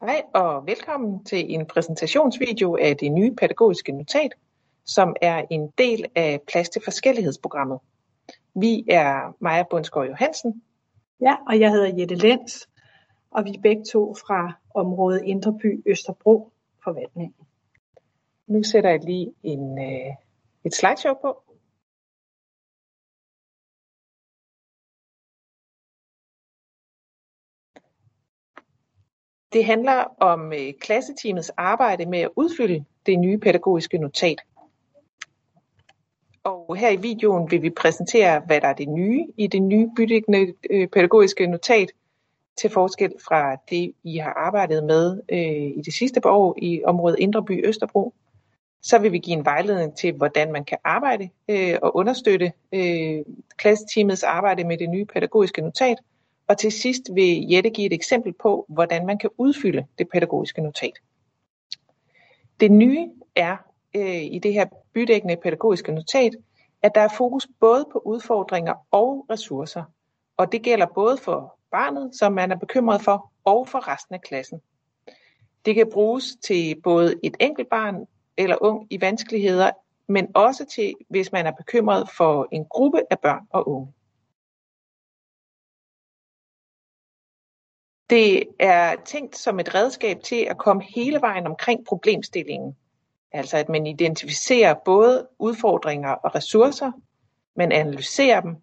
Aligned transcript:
Hej 0.00 0.22
og 0.34 0.66
velkommen 0.66 1.24
til 1.24 1.54
en 1.54 1.66
præsentationsvideo 1.66 2.76
af 2.76 2.96
det 2.96 3.12
nye 3.12 3.34
pædagogiske 3.34 3.92
notat, 3.92 4.34
som 4.84 5.16
er 5.22 5.44
en 5.50 5.70
del 5.78 6.04
af 6.14 6.40
Plads 6.48 6.68
til 6.68 6.82
Forskellighedsprogrammet. 6.84 7.78
Vi 8.54 8.84
er 8.90 9.36
Maja 9.40 9.64
Bundsgaard 9.70 10.06
Johansen. 10.06 10.62
Ja, 11.20 11.36
og 11.48 11.60
jeg 11.60 11.70
hedder 11.70 11.96
Jette 11.98 12.14
Lenz, 12.14 12.66
og 13.30 13.44
vi 13.44 13.50
er 13.50 13.60
begge 13.62 13.84
to 13.92 14.14
fra 14.14 14.52
området 14.74 15.22
Indreby 15.24 15.82
Østerbro 15.86 16.52
forvaltningen. 16.84 17.46
Nu 18.46 18.62
sætter 18.62 18.90
jeg 18.90 19.00
lige 19.04 19.32
en, 19.42 19.78
øh, 19.78 20.14
et 20.64 20.74
slideshow 20.74 21.14
på. 21.22 21.42
Det 29.54 29.64
handler 29.64 30.04
om 30.20 30.52
øh, 30.52 30.72
klasseteamets 30.80 31.50
arbejde 31.56 32.06
med 32.06 32.18
at 32.18 32.30
udfylde 32.36 32.84
det 33.06 33.18
nye 33.18 33.38
pædagogiske 33.38 33.98
notat. 33.98 34.38
Og 36.44 36.76
her 36.76 36.90
i 36.90 36.96
videoen 36.96 37.50
vil 37.50 37.62
vi 37.62 37.70
præsentere, 37.70 38.42
hvad 38.46 38.60
der 38.60 38.68
er 38.68 38.72
det 38.72 38.88
nye 38.88 39.26
i 39.36 39.46
det 39.46 39.62
nye 39.62 39.90
bydækkende 39.96 40.52
øh, 40.70 40.88
pædagogiske 40.88 41.46
notat, 41.46 41.88
til 42.56 42.70
forskel 42.70 43.12
fra 43.24 43.56
det, 43.70 43.92
I 44.04 44.16
har 44.16 44.32
arbejdet 44.32 44.84
med 44.84 45.20
øh, 45.32 45.78
i 45.78 45.82
det 45.84 45.94
sidste 45.94 46.20
par 46.20 46.30
år 46.30 46.54
i 46.58 46.84
området 46.84 47.18
Indreby 47.18 47.66
Østerbro. 47.68 48.14
Så 48.82 48.98
vil 48.98 49.12
vi 49.12 49.18
give 49.18 49.36
en 49.36 49.44
vejledning 49.44 49.96
til, 49.96 50.12
hvordan 50.12 50.52
man 50.52 50.64
kan 50.64 50.78
arbejde 50.84 51.28
øh, 51.48 51.78
og 51.82 51.96
understøtte 51.96 52.52
øh, 52.72 53.24
klasseteamets 53.56 54.22
arbejde 54.22 54.64
med 54.64 54.78
det 54.78 54.90
nye 54.90 55.04
pædagogiske 55.04 55.62
notat– 55.62 55.96
og 56.48 56.58
til 56.58 56.72
sidst 56.72 57.02
vil 57.14 57.48
Jette 57.48 57.70
give 57.70 57.86
et 57.86 57.92
eksempel 57.92 58.32
på, 58.32 58.66
hvordan 58.68 59.06
man 59.06 59.18
kan 59.18 59.30
udfylde 59.38 59.86
det 59.98 60.08
pædagogiske 60.12 60.62
notat. 60.62 60.92
Det 62.60 62.72
nye 62.72 63.08
er 63.36 63.56
øh, 63.94 64.22
i 64.22 64.38
det 64.38 64.52
her 64.52 64.66
bydækkende 64.94 65.36
pædagogiske 65.36 65.92
notat, 65.92 66.32
at 66.82 66.94
der 66.94 67.00
er 67.00 67.08
fokus 67.16 67.48
både 67.60 67.86
på 67.92 67.98
udfordringer 67.98 68.74
og 68.90 69.26
ressourcer. 69.30 69.82
Og 70.36 70.52
det 70.52 70.62
gælder 70.62 70.86
både 70.94 71.16
for 71.16 71.58
barnet, 71.70 72.16
som 72.16 72.32
man 72.32 72.52
er 72.52 72.56
bekymret 72.56 73.02
for, 73.02 73.32
og 73.44 73.68
for 73.68 73.88
resten 73.88 74.14
af 74.14 74.20
klassen. 74.20 74.60
Det 75.64 75.74
kan 75.74 75.90
bruges 75.92 76.36
til 76.42 76.80
både 76.82 77.14
et 77.22 77.36
enkelt 77.40 77.68
barn 77.68 78.06
eller 78.36 78.56
ung 78.60 78.86
i 78.90 79.00
vanskeligheder, 79.00 79.70
men 80.06 80.28
også 80.34 80.64
til, 80.64 80.94
hvis 81.08 81.32
man 81.32 81.46
er 81.46 81.50
bekymret 81.50 82.08
for 82.16 82.48
en 82.52 82.64
gruppe 82.64 83.02
af 83.10 83.18
børn 83.18 83.46
og 83.50 83.68
unge. 83.68 83.92
Det 88.10 88.44
er 88.58 88.96
tænkt 89.04 89.38
som 89.38 89.60
et 89.60 89.74
redskab 89.74 90.22
til 90.22 90.46
at 90.50 90.58
komme 90.58 90.82
hele 90.94 91.20
vejen 91.20 91.46
omkring 91.46 91.86
problemstillingen. 91.86 92.76
Altså 93.32 93.56
at 93.56 93.68
man 93.68 93.86
identificerer 93.86 94.74
både 94.84 95.28
udfordringer 95.38 96.10
og 96.10 96.34
ressourcer, 96.34 96.92
man 97.56 97.72
analyserer 97.72 98.40
dem, 98.40 98.56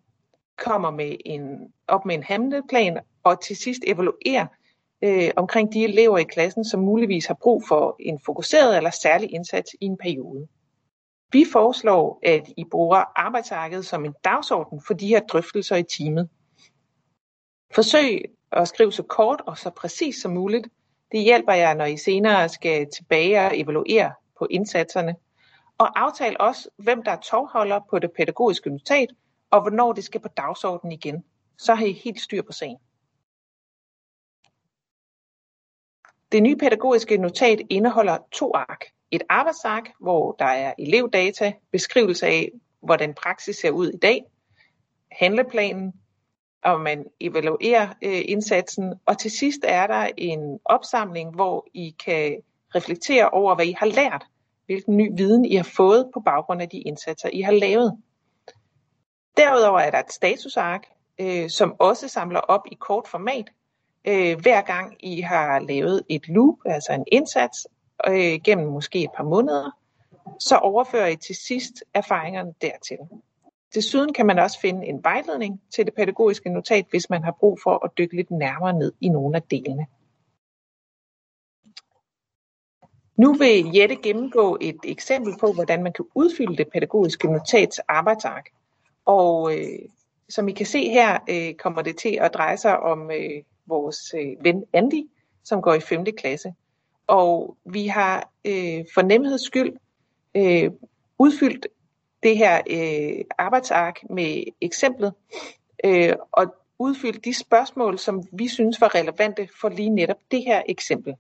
kommer 0.58 0.92
med 0.92 1.16
en, 1.26 1.74
op 1.88 2.06
med 2.06 2.16
en 2.16 2.24
handleplan 2.24 3.00
og 3.24 3.42
til 3.42 3.56
sidst 3.56 3.82
evaluerer 3.88 4.48
øh, 5.04 5.32
omkring 5.36 5.74
de 5.74 5.84
elever 5.84 6.18
i 6.18 6.24
klassen, 6.24 6.66
som 6.66 6.80
muligvis 6.80 7.26
har 7.26 7.38
brug 7.42 7.64
for 7.68 7.96
en 8.00 8.20
fokuseret 8.26 8.78
eller 8.78 8.90
særlig 8.90 9.34
indsats 9.34 9.76
i 9.82 9.86
en 9.86 9.98
periode. 9.98 10.48
Vi 11.32 11.46
foreslår, 11.52 12.20
at 12.24 12.50
I 12.58 12.64
bruger 12.72 13.04
arbejdsarket 13.16 13.86
som 13.86 14.06
en 14.06 14.14
dagsorden 14.24 14.82
for 14.88 14.94
de 14.94 15.08
her 15.08 15.20
drøftelser 15.20 15.76
i 15.76 15.84
teamet. 15.84 16.30
Forsøg 17.76 18.26
og 18.52 18.68
skrive 18.68 18.92
så 18.92 19.04
kort 19.04 19.42
og 19.46 19.58
så 19.58 19.70
præcis 19.70 20.22
som 20.22 20.32
muligt. 20.32 20.68
Det 21.12 21.24
hjælper 21.24 21.54
jer, 21.54 21.74
når 21.74 21.86
I 21.86 21.98
senere 21.98 22.50
skal 22.50 22.88
tilbage 22.96 23.46
og 23.46 23.60
evaluere 23.60 24.14
på 24.40 24.48
indsatserne. 24.50 25.16
Og 25.78 26.00
aftal 26.00 26.36
også, 26.40 26.70
hvem 26.78 27.04
der 27.04 27.12
er 27.12 27.20
tovholder 27.20 27.80
på 27.90 28.00
det 28.00 28.12
pædagogiske 28.18 28.70
notat, 28.70 29.10
og 29.52 29.62
hvornår 29.62 29.94
det 29.94 30.04
skal 30.04 30.22
på 30.22 30.28
dagsordenen 30.28 30.92
igen. 30.92 31.24
Så 31.58 31.76
har 31.76 31.86
I 31.86 31.92
helt 31.92 32.22
styr 32.22 32.42
på 32.42 32.52
sagen. 32.52 32.78
Det 36.32 36.44
nye 36.44 36.56
pædagogiske 36.56 37.18
notat 37.18 37.62
indeholder 37.70 38.18
to 38.32 38.52
ark. 38.56 38.86
Et 39.12 39.24
arbejdsark, 39.30 39.90
hvor 40.00 40.32
der 40.40 40.46
er 40.46 40.74
elevdata, 40.80 41.54
beskrivelse 41.72 42.28
af, 42.28 42.52
hvordan 42.82 43.14
praksis 43.14 43.56
ser 43.56 43.72
ud 43.72 43.90
i 43.90 43.98
dag, 43.98 44.24
handleplanen, 45.12 45.94
og 46.64 46.82
man 46.82 47.06
evaluerer 47.20 47.88
øh, 48.02 48.22
indsatsen. 48.26 48.94
Og 49.06 49.18
til 49.18 49.32
sidst 49.32 49.60
er 49.64 49.88
der 49.88 50.10
en 50.18 50.60
opsamling, 50.66 51.36
hvor 51.36 51.68
I 51.74 51.96
kan 52.06 52.38
reflektere 52.76 53.30
over, 53.30 53.56
hvad 53.56 53.66
I 53.66 53.76
har 53.80 53.86
lært, 53.86 54.26
hvilken 54.66 54.98
ny 54.98 55.12
viden 55.18 55.46
I 55.46 55.56
har 55.56 55.70
fået 55.76 56.10
på 56.14 56.20
baggrund 56.20 56.62
af 56.62 56.70
de 56.70 56.78
indsatser, 56.78 57.30
I 57.34 57.42
har 57.42 57.52
lavet. 57.52 57.98
Derudover 59.38 59.80
er 59.80 59.92
der 59.92 60.00
et 60.00 60.12
statusark, 60.12 60.88
øh, 61.20 61.50
som 61.50 61.76
også 61.80 62.08
samler 62.08 62.40
op 62.40 62.62
i 62.72 62.76
kort 62.76 63.08
format, 63.08 63.46
øh, 64.06 64.40
hver 64.42 64.62
gang 64.62 64.96
I 65.00 65.22
har 65.22 65.60
lavet 65.60 66.04
et 66.10 66.28
loop, 66.28 66.56
altså 66.66 66.94
en 66.94 67.06
indsats, 67.12 67.68
øh, 68.08 68.40
gennem 68.44 68.68
måske 68.68 69.04
et 69.04 69.12
par 69.16 69.24
måneder, 69.24 69.72
så 70.40 70.56
overfører 70.58 71.08
I 71.08 71.16
til 71.16 71.36
sidst 71.36 71.84
erfaringerne 71.94 72.54
dertil. 72.62 72.98
Desuden 73.76 74.14
kan 74.14 74.26
man 74.26 74.40
også 74.40 74.60
finde 74.60 74.88
en 74.88 75.04
vejledning 75.04 75.62
til 75.76 75.86
det 75.86 75.94
pædagogiske 75.94 76.50
notat, 76.50 76.86
hvis 76.90 77.10
man 77.10 77.24
har 77.24 77.36
brug 77.40 77.60
for 77.64 77.86
at 77.86 77.92
dykke 77.98 78.16
lidt 78.16 78.32
nærmere 78.32 78.74
ned 78.74 78.94
i 79.02 79.10
nogle 79.10 79.36
af 79.36 79.42
delene. 79.42 79.86
Nu 83.16 83.34
vil 83.34 83.76
Jette 83.76 83.96
gennemgå 83.96 84.58
et 84.62 84.80
eksempel 84.84 85.34
på, 85.40 85.54
hvordan 85.54 85.84
man 85.84 85.94
kan 85.94 86.06
udfylde 86.16 86.58
det 86.58 86.68
pædagogiske 86.74 87.28
notats 87.28 87.80
arbejdsark. 87.80 88.50
Og 89.06 89.58
øh, 89.58 89.80
som 90.30 90.48
I 90.48 90.52
kan 90.52 90.66
se 90.66 90.90
her, 90.90 91.20
øh, 91.30 91.54
kommer 91.54 91.82
det 91.82 91.98
til 91.98 92.18
at 92.22 92.34
dreje 92.34 92.58
sig 92.58 92.80
om 92.80 93.12
øh, 93.12 93.44
vores 93.66 94.14
øh, 94.14 94.44
ven 94.44 94.64
Andy, 94.74 95.10
som 95.44 95.62
går 95.62 95.74
i 95.74 95.80
5. 95.80 96.06
klasse. 96.18 96.54
Og 97.08 97.58
vi 97.66 97.88
har 97.88 98.32
øh, 98.46 98.86
for 98.94 99.02
nemheds 99.02 99.46
skyld 99.46 99.74
øh, 100.36 100.72
udfyldt 101.18 101.68
det 102.24 102.38
her 102.38 102.62
øh, 102.70 103.26
arbejdsark 103.38 104.00
med 104.10 104.44
eksemplet, 104.62 105.14
øh, 105.84 106.14
og 106.32 106.56
udfylde 106.80 107.20
de 107.20 107.34
spørgsmål, 107.34 108.00
som 108.00 108.24
vi 108.32 108.48
synes 108.48 108.82
var 108.82 108.96
relevante 108.96 109.50
for 109.62 109.70
lige 109.70 109.90
netop 109.90 110.18
det 110.32 110.44
her 110.44 110.62
eksempel. 110.70 111.16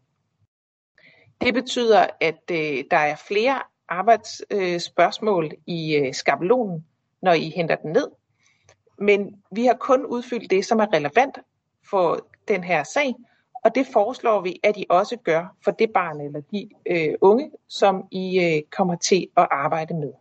Det 1.41 1.53
betyder, 1.53 2.07
at 2.21 2.41
øh, 2.51 2.83
der 2.91 2.97
er 2.97 3.15
flere 3.27 3.61
arbejdsspørgsmål 3.89 5.45
øh, 5.45 5.51
i 5.65 5.95
øh, 5.95 6.13
skabelonen, 6.13 6.85
når 7.21 7.33
I 7.33 7.49
henter 7.49 7.75
den 7.75 7.91
ned. 7.91 8.07
Men 8.97 9.35
vi 9.51 9.65
har 9.65 9.73
kun 9.73 10.05
udfyldt 10.05 10.51
det, 10.51 10.65
som 10.65 10.79
er 10.79 10.93
relevant 10.93 11.39
for 11.89 12.27
den 12.47 12.63
her 12.63 12.83
sag, 12.83 13.15
og 13.63 13.75
det 13.75 13.87
foreslår 13.87 14.41
vi, 14.41 14.59
at 14.63 14.77
I 14.77 14.85
også 14.89 15.17
gør 15.23 15.55
for 15.63 15.71
det 15.71 15.91
barn 15.93 16.21
eller 16.21 16.41
de 16.41 16.69
øh, 16.85 17.15
unge, 17.21 17.51
som 17.67 18.03
I 18.11 18.39
øh, 18.39 18.61
kommer 18.71 18.95
til 18.95 19.27
at 19.37 19.47
arbejde 19.51 19.93
med. 19.93 20.13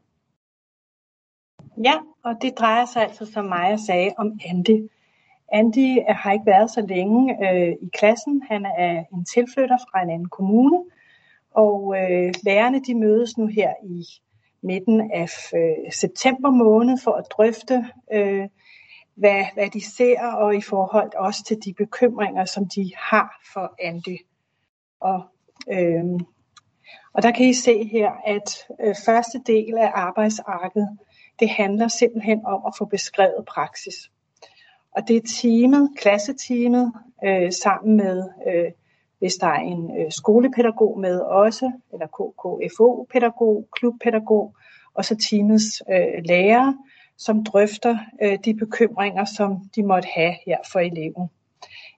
Ja, 1.85 1.95
og 2.25 2.35
det 2.43 2.59
drejer 2.59 2.85
sig 2.85 3.03
altså, 3.03 3.27
som 3.27 3.45
Maja 3.45 3.77
sagde, 3.77 4.11
om 4.19 4.39
Andy. 4.51 4.89
Andy 5.53 5.99
øh, 5.99 6.05
har 6.09 6.33
ikke 6.33 6.47
været 6.47 6.71
så 6.71 6.81
længe 6.81 7.51
øh, 7.51 7.73
i 7.83 7.89
klassen. 7.99 8.43
Han 8.51 8.67
er 8.79 9.05
en 9.13 9.25
tilflytter 9.25 9.79
fra 9.91 10.03
en 10.03 10.11
anden 10.11 10.29
kommune, 10.29 10.85
og 11.51 11.97
øh, 11.97 12.35
lærerne 12.45 12.81
de 12.81 12.95
mødes 12.95 13.39
nu 13.39 13.47
her 13.47 13.75
i 13.85 14.07
midten 14.63 15.11
af 15.15 15.29
øh, 15.55 15.93
september 15.93 16.51
måned 16.51 16.99
for 17.05 17.13
at 17.13 17.25
drøfte, 17.31 17.87
øh, 18.13 18.49
hvad, 19.15 19.45
hvad 19.55 19.71
de 19.71 19.81
ser, 19.81 20.27
og 20.27 20.57
i 20.57 20.61
forhold 20.61 21.15
også 21.17 21.45
til 21.45 21.57
de 21.65 21.75
bekymringer, 21.75 22.45
som 22.45 22.69
de 22.69 22.91
har 22.97 23.41
for 23.53 23.75
Andy. 23.83 24.17
Og, 25.01 25.23
øh, 25.73 26.05
og 27.13 27.23
der 27.23 27.31
kan 27.31 27.47
I 27.47 27.55
se 27.55 27.89
her, 27.89 28.11
at 28.27 28.67
øh, 28.81 28.95
første 29.07 29.43
del 29.47 29.79
af 29.79 29.91
arbejdsarket, 29.95 30.89
det 31.41 31.51
handler 31.51 31.89
simpelthen 31.89 32.47
om 32.47 32.63
at 32.67 32.73
få 32.79 32.85
beskrevet 32.85 33.45
praksis. 33.49 34.11
Og 34.97 35.09
det 35.09 35.17
er 35.17 35.21
teamet, 35.41 35.91
klasseteamet, 35.97 36.93
øh, 37.25 37.53
sammen 37.53 37.97
med, 37.97 38.29
øh, 38.47 38.73
hvis 39.19 39.35
der 39.35 39.47
er 39.47 39.61
en 39.61 40.01
øh, 40.01 40.13
skolepædagog 40.13 40.99
med 40.99 41.21
også, 41.21 41.73
eller 41.93 42.07
KKFO-pædagog, 42.07 43.69
klubpædagog, 43.73 44.55
og 44.95 45.05
så 45.05 45.17
teamets 45.31 45.83
øh, 45.91 46.25
lærer, 46.25 46.73
som 47.17 47.45
drøfter 47.45 47.99
øh, 48.23 48.39
de 48.45 48.55
bekymringer, 48.55 49.25
som 49.25 49.57
de 49.77 49.83
måtte 49.83 50.09
have 50.15 50.35
her 50.47 50.59
for 50.73 50.79
eleven. 50.79 51.31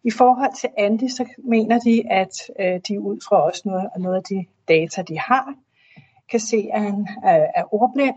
I 0.04 0.10
forhold 0.10 0.56
til 0.60 0.68
Andy, 0.78 1.08
så 1.08 1.24
mener 1.38 1.78
de, 1.78 2.02
at 2.10 2.32
øh, 2.60 2.80
de 2.88 3.00
ud 3.00 3.18
fra 3.28 3.42
også 3.46 3.62
noget, 3.64 3.88
noget 3.98 4.16
af 4.16 4.22
de 4.22 4.46
data, 4.68 5.02
de 5.02 5.18
har, 5.18 5.54
kan 6.30 6.40
se, 6.40 6.68
at 6.72 6.80
han 6.80 7.00
øh, 7.00 7.46
er 7.54 7.74
ordblind, 7.74 8.14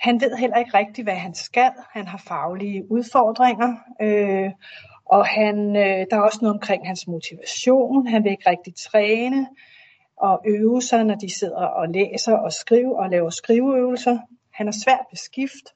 han 0.00 0.20
ved 0.20 0.36
heller 0.36 0.56
ikke 0.56 0.78
rigtigt, 0.78 1.04
hvad 1.04 1.14
han 1.14 1.34
skal. 1.34 1.70
Han 1.90 2.06
har 2.06 2.18
faglige 2.18 2.90
udfordringer, 2.90 3.74
øh, 4.02 4.50
Og 5.04 5.26
han, 5.26 5.76
øh, 5.76 6.06
der 6.10 6.16
er 6.16 6.20
også 6.20 6.38
noget 6.42 6.54
omkring 6.54 6.86
hans 6.86 7.06
motivation. 7.06 8.06
Han 8.06 8.24
vil 8.24 8.30
ikke 8.30 8.50
rigtig 8.50 8.74
træne 8.74 9.46
og 10.16 10.40
øve 10.46 10.82
sig, 10.82 11.04
når 11.04 11.14
de 11.14 11.34
sidder 11.34 11.64
og 11.64 11.88
læser 11.88 12.32
og 12.36 12.52
skriver 12.52 12.96
og 12.98 13.10
laver 13.10 13.30
skriveøvelser. 13.30 14.18
Han 14.54 14.68
er 14.68 14.72
svært 14.72 15.06
beskift. 15.10 15.66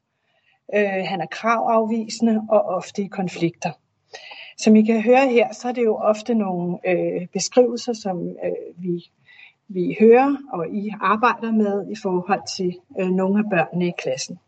Øh, 0.75 1.05
han 1.05 1.21
er 1.21 1.27
kravafvisende 1.27 2.41
og 2.51 2.61
ofte 2.61 3.03
i 3.03 3.07
konflikter. 3.07 3.71
Som 4.59 4.77
I 4.77 4.83
kan 4.83 5.03
høre 5.03 5.29
her, 5.29 5.53
så 5.53 5.69
er 5.69 5.73
det 5.73 5.85
jo 5.85 5.97
ofte 5.97 6.35
nogle 6.35 6.79
øh, 6.87 7.27
beskrivelser, 7.33 7.93
som 7.93 8.29
øh, 8.29 8.83
vi, 8.83 9.11
vi 9.69 9.97
hører 10.01 10.37
og 10.53 10.69
I 10.69 10.93
arbejder 11.01 11.53
med 11.53 11.91
i 11.91 11.97
forhold 12.03 12.57
til 12.57 12.79
øh, 13.01 13.09
nogle 13.09 13.39
af 13.39 13.51
børnene 13.51 13.89
i 13.89 13.93
klassen. 13.99 14.39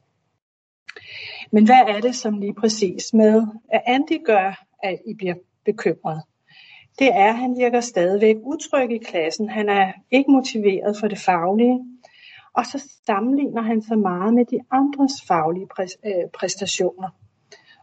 Men 1.53 1.65
hvad 1.65 1.83
er 1.89 2.01
det, 2.01 2.15
som 2.15 2.39
lige 2.39 2.55
præcis 2.55 3.15
med, 3.15 3.47
at 3.73 3.83
Andy 3.87 4.25
gør, 4.25 4.65
at 4.83 4.99
I 5.07 5.15
bliver 5.15 5.35
bekymret? 5.65 6.23
Det 6.99 7.07
er, 7.07 7.29
at 7.29 7.39
han 7.39 7.57
virker 7.59 7.81
stadigvæk 7.81 8.37
utryg 8.43 8.91
i 8.91 8.99
klassen. 8.99 9.49
Han 9.49 9.69
er 9.69 9.93
ikke 10.11 10.31
motiveret 10.31 10.97
for 11.01 11.09
det 11.09 11.19
faglige. 11.19 11.81
Og 12.53 12.67
så 12.67 12.91
sammenligner 13.07 13.63
han 13.63 13.83
sig 13.83 13.99
meget 13.99 14.35
med 14.35 14.45
de 14.45 14.59
andres 14.71 15.13
faglige 15.29 15.67
øh, 16.05 16.31
præstationer. 16.33 17.09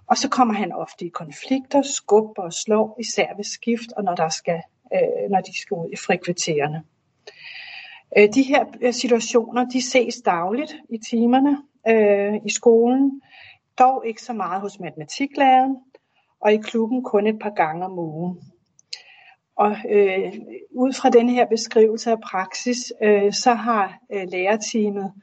Og 0.08 0.18
så 0.18 0.30
kommer 0.30 0.54
han 0.54 0.72
ofte 0.72 1.06
i 1.06 1.10
konflikter, 1.10 1.82
skubber 1.82 2.44
og 2.44 2.54
slår, 2.54 2.98
især 3.00 3.36
ved 3.36 3.44
skift 3.44 3.92
og 3.98 4.04
når, 4.04 4.16
der 4.16 4.30
skal, 4.30 4.62
øh, 4.94 5.30
når 5.30 5.42
de 5.42 5.62
skal 5.62 5.76
ud 5.76 5.90
i 5.94 5.96
frikvartererne. 5.96 6.84
Øh, 8.18 8.30
de 8.34 8.44
her 8.44 8.66
øh, 8.82 8.94
situationer, 8.94 9.66
de 9.66 9.82
ses 9.82 10.22
dagligt 10.26 10.76
i 10.90 10.98
timerne 11.10 11.58
øh, 11.88 12.34
i 12.46 12.50
skolen, 12.50 13.22
dog 13.80 14.04
ikke 14.08 14.22
så 14.22 14.34
meget 14.34 14.62
hos 14.62 14.80
matematiklæreren, 14.80 15.78
og 16.40 16.54
i 16.54 16.58
klubben 16.58 17.04
kun 17.04 17.28
et 17.28 17.40
par 17.40 17.50
gange 17.50 17.86
om 17.86 18.00
ugen. 18.00 18.40
Og 19.56 19.76
øh, 19.90 20.34
ud 20.72 20.94
fra 20.94 21.10
den 21.10 21.30
her 21.30 21.46
beskrivelse 21.46 22.12
af 22.12 22.22
praksis, 22.22 22.94
øh, 23.04 23.34
så 23.34 23.54
har 23.54 24.00
øh, 24.14 24.28
lærerteamet 24.32 25.14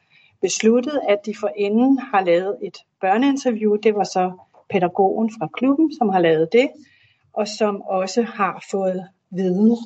besluttet, 0.41 1.01
at 1.09 1.19
de 1.27 1.35
forinden 1.41 1.99
har 1.99 2.25
lavet 2.25 2.57
et 2.63 2.77
børneinterview. 3.01 3.77
Det 3.77 3.95
var 3.95 4.05
så 4.05 4.33
pædagogen 4.71 5.31
fra 5.39 5.49
klubben, 5.53 5.93
som 5.99 6.09
har 6.09 6.21
lavet 6.21 6.49
det, 6.53 6.71
og 7.33 7.49
som 7.49 7.83
også 7.83 8.23
har 8.23 8.65
fået 8.71 9.09
viden 9.31 9.77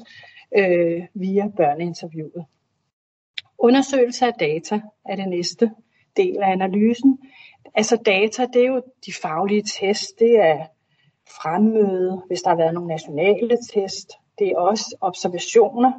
øh, 0.56 1.02
via 1.14 1.49
børneinterviewet. 1.56 2.44
Undersøgelse 3.62 4.26
af 4.26 4.35
data 4.41 4.81
er 5.05 5.17
det 5.17 5.29
næste 5.29 5.70
del 6.17 6.37
af 6.43 6.50
analysen. 6.50 7.19
Altså 7.75 7.97
data, 7.97 8.47
det 8.53 8.62
er 8.62 8.67
jo 8.67 8.82
de 9.06 9.12
faglige 9.23 9.62
test, 9.62 10.19
det 10.19 10.41
er 10.41 10.67
fremmøde, 11.43 12.23
hvis 12.26 12.43
der 12.43 12.50
har 12.50 12.56
været 12.56 12.75
nogle 12.75 12.88
nationale 12.88 13.59
test, 13.73 14.12
det 14.38 14.49
er 14.49 14.59
også 14.59 14.97
observationer, 15.00 15.93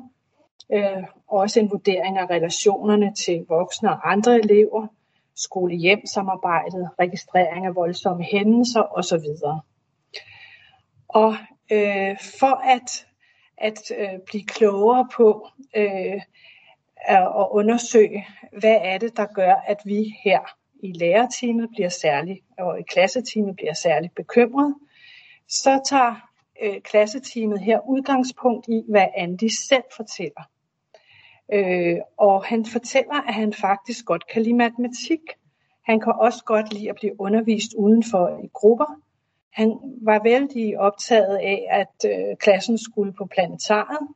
øh, 0.74 1.04
også 1.28 1.60
en 1.60 1.72
vurdering 1.72 2.18
af 2.18 2.30
relationerne 2.30 3.14
til 3.14 3.46
voksne 3.50 3.90
og 3.90 4.12
andre 4.12 4.40
elever, 4.40 4.88
skole-hjem-samarbejdet, 5.36 6.90
registrering 7.00 7.66
af 7.66 7.76
voldsomme 7.76 8.24
hændelser 8.24 8.98
osv. 8.98 9.26
Og 11.08 11.36
øh, 11.72 12.18
for 12.40 12.56
at, 12.64 13.08
at 13.58 13.92
øh, 13.98 14.20
blive 14.26 14.46
klogere 14.46 15.08
på 15.16 15.48
øh, 15.76 16.22
at 17.08 17.48
undersøge, 17.52 18.28
hvad 18.60 18.78
er 18.82 18.98
det, 18.98 19.18
der 19.18 19.26
gør, 19.26 19.54
at 19.68 19.78
vi 19.86 20.16
her 20.24 20.40
i 20.84 20.92
lærerteamet 20.92 21.70
bliver 21.70 21.90
særligt, 21.90 22.40
og 22.58 22.80
i 22.80 22.84
klasseteamet 22.84 23.56
bliver 23.56 23.74
særligt 23.74 24.16
bekymret, 24.16 24.76
så 25.48 25.82
tager 25.90 26.16
øh, 26.64 26.82
klasseteamet 26.82 27.60
her 27.60 27.80
udgangspunkt 27.90 28.68
i, 28.68 28.82
hvad 28.90 29.08
Andy 29.18 29.48
selv 29.48 29.84
fortæller. 29.96 30.44
Øh, 31.54 31.98
og 32.18 32.46
han 32.46 32.66
fortæller, 32.66 33.28
at 33.28 33.34
han 33.34 33.54
faktisk 33.54 34.06
godt 34.06 34.28
kan 34.28 34.42
lide 34.42 34.56
matematik. 34.56 35.20
Han 35.86 36.00
kan 36.00 36.14
også 36.20 36.44
godt 36.46 36.74
lide 36.74 36.90
at 36.90 36.96
blive 36.96 37.22
undervist 37.22 37.74
udenfor 37.78 38.40
i 38.44 38.48
grupper. 38.54 39.02
Han 39.54 39.80
var 40.02 40.24
vældig 40.24 40.80
optaget 40.80 41.38
af, 41.38 41.68
at 41.70 42.12
øh, 42.12 42.38
klassen 42.40 42.78
skulle 42.78 43.14
på 43.14 43.26
planetariet, 43.26 44.08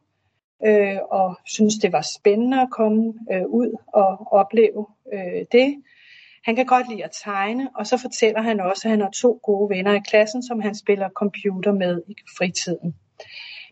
øh, 0.66 0.98
og 1.12 1.38
synes 1.46 1.76
det 1.76 1.92
var 1.92 2.06
spændende 2.20 2.62
at 2.62 2.70
komme 2.72 3.14
øh, 3.32 3.46
ud 3.46 3.72
og 3.88 4.34
opleve 4.34 4.88
øh, 5.14 5.46
det. 5.52 5.84
Han 6.44 6.56
kan 6.56 6.66
godt 6.66 6.90
lide 6.90 7.04
at 7.04 7.18
tegne, 7.24 7.70
og 7.76 7.88
så 7.88 7.98
fortæller 7.98 8.42
han 8.42 8.60
også, 8.60 8.88
at 8.88 8.92
han 8.92 9.02
har 9.02 9.10
to 9.10 9.40
gode 9.44 9.70
venner 9.70 9.94
i 9.94 10.02
klassen, 10.10 10.44
som 10.44 10.62
han 10.62 10.76
spiller 10.76 11.10
computer 11.10 11.72
med 11.72 12.02
i 12.08 12.16
fritiden. 12.38 12.96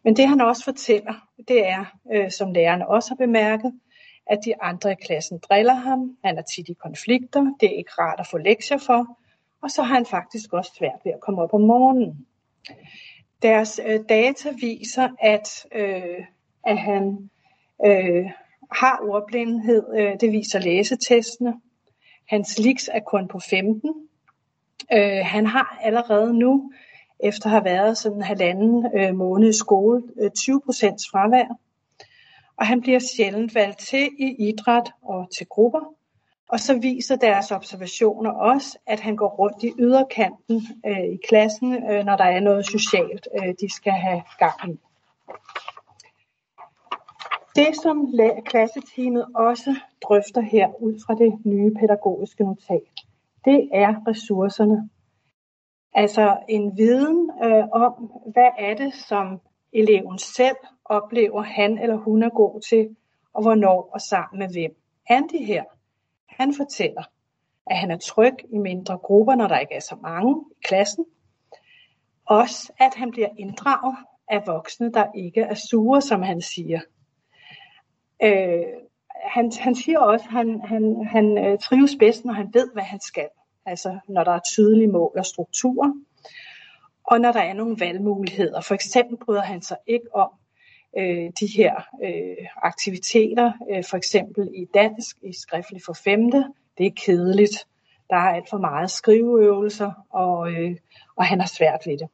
Men 0.04 0.16
det 0.16 0.28
han 0.28 0.42
også 0.42 0.64
fortæller, 0.64 1.14
det 1.48 1.68
er, 1.68 1.86
øh, 2.14 2.32
som 2.32 2.52
lærerne 2.52 2.88
også 2.88 3.10
har 3.10 3.16
bemærket, 3.16 3.74
at 4.28 4.40
de 4.46 4.62
andre 4.62 4.92
i 4.92 4.96
klassen 4.96 5.40
driller 5.50 5.74
ham. 5.74 6.18
Han 6.24 6.38
er 6.38 6.42
tit 6.42 6.70
i 6.70 6.74
konflikter. 6.74 7.56
Det 7.60 7.70
er 7.70 7.78
ikke 7.78 7.92
rart 7.92 8.20
at 8.20 8.28
få 8.28 8.38
lektier 8.38 8.78
for. 8.78 9.18
Og 9.62 9.72
så 9.72 9.84
har 9.84 9.96
han 9.96 10.06
faktisk 10.06 10.54
også 10.54 10.72
svært 10.78 11.00
ved 11.04 11.12
at 11.12 11.20
komme 11.20 11.42
op 11.42 11.54
om 11.54 11.62
morgenen. 11.62 12.28
Deres 13.42 13.82
øh, 13.86 14.00
data 14.10 14.50
viser, 14.62 15.10
at, 15.20 15.66
øh, 15.72 16.26
at 16.66 16.78
han 16.78 17.30
øh, 17.86 18.26
har 18.72 19.00
ordblindhed. 19.02 19.84
Øh, 19.98 20.14
det 20.22 20.32
viser 20.32 20.60
læsetestene. 20.60 21.54
Hans 22.28 22.60
liks 22.60 22.90
er 22.94 23.00
kun 23.00 23.28
på 23.28 23.40
15. 23.50 23.94
Øh, 24.94 25.26
han 25.26 25.46
har 25.46 25.80
allerede 25.82 26.40
nu, 26.40 26.72
efter 27.20 27.46
at 27.46 27.52
have 27.52 27.66
været 27.66 27.98
sådan 27.98 28.18
en 28.18 28.24
halvanden 28.24 28.86
øh, 28.96 29.16
måned 29.16 29.50
i 29.50 29.58
skole, 29.58 30.04
øh, 30.22 30.32
20 30.32 30.62
procents 30.66 31.04
fravær. 31.12 31.48
Og 32.58 32.68
han 32.68 32.82
bliver 32.82 33.00
sjældent 33.00 33.56
valgt 33.56 33.80
til 33.80 34.10
i 34.20 34.50
idræt 34.50 34.92
og 35.02 35.28
til 35.38 35.48
grupper. 35.48 35.94
Og 36.50 36.60
så 36.60 36.80
viser 36.80 37.16
deres 37.16 37.52
observationer 37.52 38.32
også, 38.32 38.78
at 38.88 39.00
han 39.00 39.16
går 39.16 39.30
rundt 39.30 39.64
i 39.64 39.72
yderkanten 39.80 40.62
øh, 40.86 41.06
i 41.14 41.18
klassen, 41.30 41.74
øh, 41.92 42.06
når 42.06 42.18
der 42.18 42.24
er 42.24 42.40
noget 42.40 42.66
socialt, 42.66 43.28
øh, 43.42 43.54
de 43.62 43.74
skal 43.74 43.94
have 43.94 44.22
gang 44.40 44.74
i. 44.74 44.80
Det, 47.56 47.76
som 47.84 48.14
klasseteamet 48.46 49.26
også 49.36 49.76
drøfter 50.02 50.42
her 50.42 50.82
ud 50.82 51.00
fra 51.06 51.16
det 51.16 51.46
nye 51.46 51.74
pædagogiske 51.80 52.44
notat, 52.44 52.82
det 53.46 53.70
er 53.74 54.08
ressourcerne. 54.08 54.90
Altså 55.94 56.38
en 56.50 56.78
viden 56.78 57.32
øh, 57.44 57.68
om, 57.72 57.94
hvad 58.34 58.50
er 58.58 58.76
det, 58.76 58.94
som 58.94 59.42
eleven 59.74 60.20
selv 60.20 60.56
oplever, 60.86 61.42
han 61.42 61.78
eller 61.78 61.96
hun 61.96 62.24
er 62.24 62.30
god 62.30 62.62
til, 62.62 62.96
og 63.34 63.42
hvornår 63.42 63.90
og 63.94 64.02
sammen 64.02 64.40
med 64.40 64.48
hvem. 64.52 64.76
Andy 65.10 65.46
her, 65.46 65.64
han 66.30 66.54
fortæller, 66.54 67.04
at 67.68 67.78
han 67.78 67.92
er 67.92 67.98
tryg 67.98 68.36
i 68.50 68.58
mindre 68.58 68.98
grupper, 68.98 69.36
når 69.36 69.48
der 69.48 69.60
ikke 69.60 69.74
er 69.74 69.80
så 69.80 69.96
mange 70.02 70.46
i 70.52 70.56
klassen. 70.64 71.06
Også 72.26 72.74
at 72.80 72.96
han 72.96 73.12
bliver 73.12 73.30
inddraget 73.38 73.96
af 74.28 74.48
voksne, 74.48 74.92
der 74.92 75.06
ikke 75.16 75.42
er 75.42 75.54
sure, 75.54 76.02
som 76.02 76.22
han 76.22 76.42
siger. 76.42 76.80
Øh, 78.24 78.64
han, 79.26 79.52
han 79.60 79.76
siger 79.76 80.00
også, 80.00 80.26
at 80.26 80.32
han, 80.32 80.62
han, 80.66 81.08
han 81.12 81.38
øh, 81.38 81.60
trives 81.60 81.96
bedst, 82.00 82.26
når 82.26 82.34
han 82.34 82.50
ved, 82.54 82.70
hvad 82.74 82.84
han 82.84 83.00
skal. 83.00 83.28
Altså 83.66 84.00
når 84.08 84.24
der 84.24 84.32
er 84.32 84.40
tydelige 84.40 84.88
mål 84.88 85.14
og 85.18 85.26
strukturer. 85.26 85.92
Og 87.04 87.22
når 87.22 87.32
der 87.32 87.40
er 87.40 87.54
nogle 87.54 87.76
valgmuligheder. 87.80 88.62
For 88.62 88.76
eksempel 88.76 89.18
bryder 89.18 89.42
han 89.42 89.62
sig 89.62 89.78
ikke 89.88 90.16
om 90.16 90.30
øh, 90.98 91.32
de 91.40 91.48
her 91.58 91.76
øh, 92.04 92.48
aktiviteter. 92.62 93.52
Øh, 93.72 93.84
for 93.90 93.98
eksempel 93.98 94.50
i 94.56 94.66
dansk, 94.74 95.18
i 95.24 95.34
skriftlig 95.34 95.82
for 95.86 95.94
femte. 95.94 96.46
Det 96.78 96.86
er 96.86 96.92
kedeligt. 97.06 97.68
Der 98.10 98.16
er 98.16 98.34
alt 98.36 98.50
for 98.50 98.58
meget 98.58 98.92
skriveøvelser, 98.92 99.92
og, 100.10 100.52
øh, 100.52 100.76
og 101.16 101.26
han 101.26 101.40
har 101.40 101.48
svært 101.48 101.82
ved 101.86 101.98
det. 101.98 102.08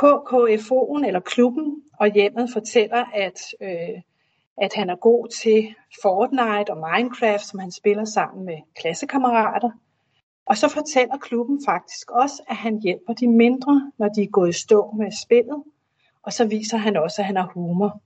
KKFO'en 0.00 1.06
eller 1.06 1.20
klubben 1.20 1.82
og 1.98 2.12
hjemmet 2.12 2.50
fortæller, 2.52 3.04
at 3.14 3.40
øh, 3.60 4.00
at 4.62 4.74
han 4.74 4.90
er 4.90 4.96
god 4.96 5.28
til 5.28 5.74
Fortnite 6.02 6.70
og 6.70 6.76
Minecraft, 6.76 7.46
som 7.46 7.58
han 7.58 7.72
spiller 7.72 8.04
sammen 8.04 8.46
med 8.46 8.58
klassekammerater. 8.80 9.70
Og 10.46 10.56
så 10.56 10.68
fortæller 10.68 11.16
klubben 11.16 11.60
faktisk 11.66 12.10
også, 12.10 12.42
at 12.48 12.56
han 12.56 12.80
hjælper 12.82 13.12
de 13.12 13.28
mindre, 13.28 13.92
når 13.98 14.08
de 14.08 14.22
er 14.22 14.26
gået 14.26 14.48
i 14.48 14.52
stå 14.52 14.90
med 14.98 15.12
spillet. 15.24 15.62
Og 16.22 16.32
så 16.32 16.44
viser 16.44 16.76
han 16.76 16.96
også, 16.96 17.22
at 17.22 17.26
han 17.26 17.36
har 17.36 17.50
humor. 17.54 18.00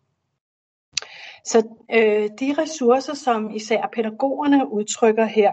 Så 1.44 1.68
øh, 1.92 2.30
de 2.40 2.62
ressourcer, 2.62 3.14
som 3.14 3.50
især 3.54 3.88
pædagogerne 3.94 4.72
udtrykker 4.72 5.25
her, 5.25 5.52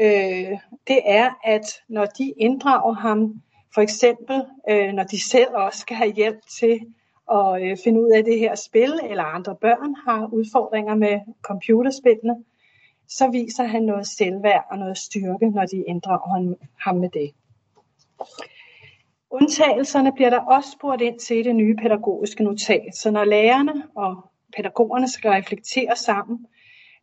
øh, 0.00 0.58
det 0.86 1.00
er, 1.04 1.30
at 1.44 1.82
når 1.88 2.06
de 2.06 2.32
inddrager 2.36 2.92
ham, 2.92 3.42
for 3.74 3.80
eksempel 3.80 4.42
øh, 4.70 4.92
når 4.92 5.02
de 5.02 5.28
selv 5.30 5.54
også 5.54 5.78
skal 5.78 5.96
have 5.96 6.12
hjælp 6.12 6.38
til 6.58 6.80
og 7.28 7.62
øh, 7.62 7.76
finde 7.84 8.00
ud 8.00 8.10
af 8.10 8.24
det 8.24 8.38
her 8.38 8.54
spil, 8.54 8.92
eller 9.10 9.24
andre 9.24 9.56
børn 9.56 9.94
har 9.94 10.28
udfordringer 10.32 10.94
med 10.94 11.20
computerspillene, 11.42 12.36
så 13.08 13.30
viser 13.30 13.64
han 13.64 13.82
noget 13.82 14.06
selvværd 14.06 14.64
og 14.70 14.78
noget 14.78 14.98
styrke, 14.98 15.50
når 15.50 15.66
de 15.66 15.84
inddrager 15.86 16.54
ham 16.80 16.96
med 16.96 17.08
det. 17.08 17.30
Undtagelserne 19.30 20.12
bliver 20.12 20.30
der 20.30 20.40
også 20.40 20.70
spurgt 20.70 21.02
ind 21.02 21.18
til 21.18 21.36
i 21.38 21.42
det 21.42 21.56
nye 21.56 21.76
pædagogiske 21.76 22.44
notat. 22.44 22.96
Så 22.96 23.10
når 23.10 23.24
lærerne 23.24 23.84
og 23.96 24.30
pædagogerne 24.56 25.08
skal 25.08 25.30
reflektere 25.30 25.96
sammen, 25.96 26.46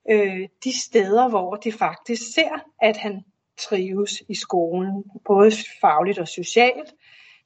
øh, 0.10 0.48
de 0.64 0.80
steder, 0.80 1.30
hvor 1.30 1.56
de 1.56 1.72
faktisk 1.72 2.34
ser, 2.34 2.66
at 2.82 2.98
han 2.98 3.24
trives 3.58 4.24
i 4.30 4.36
skolen, 4.36 5.04
både 5.26 5.52
fagligt 5.82 6.20
og 6.20 6.28
socialt, 6.28 6.94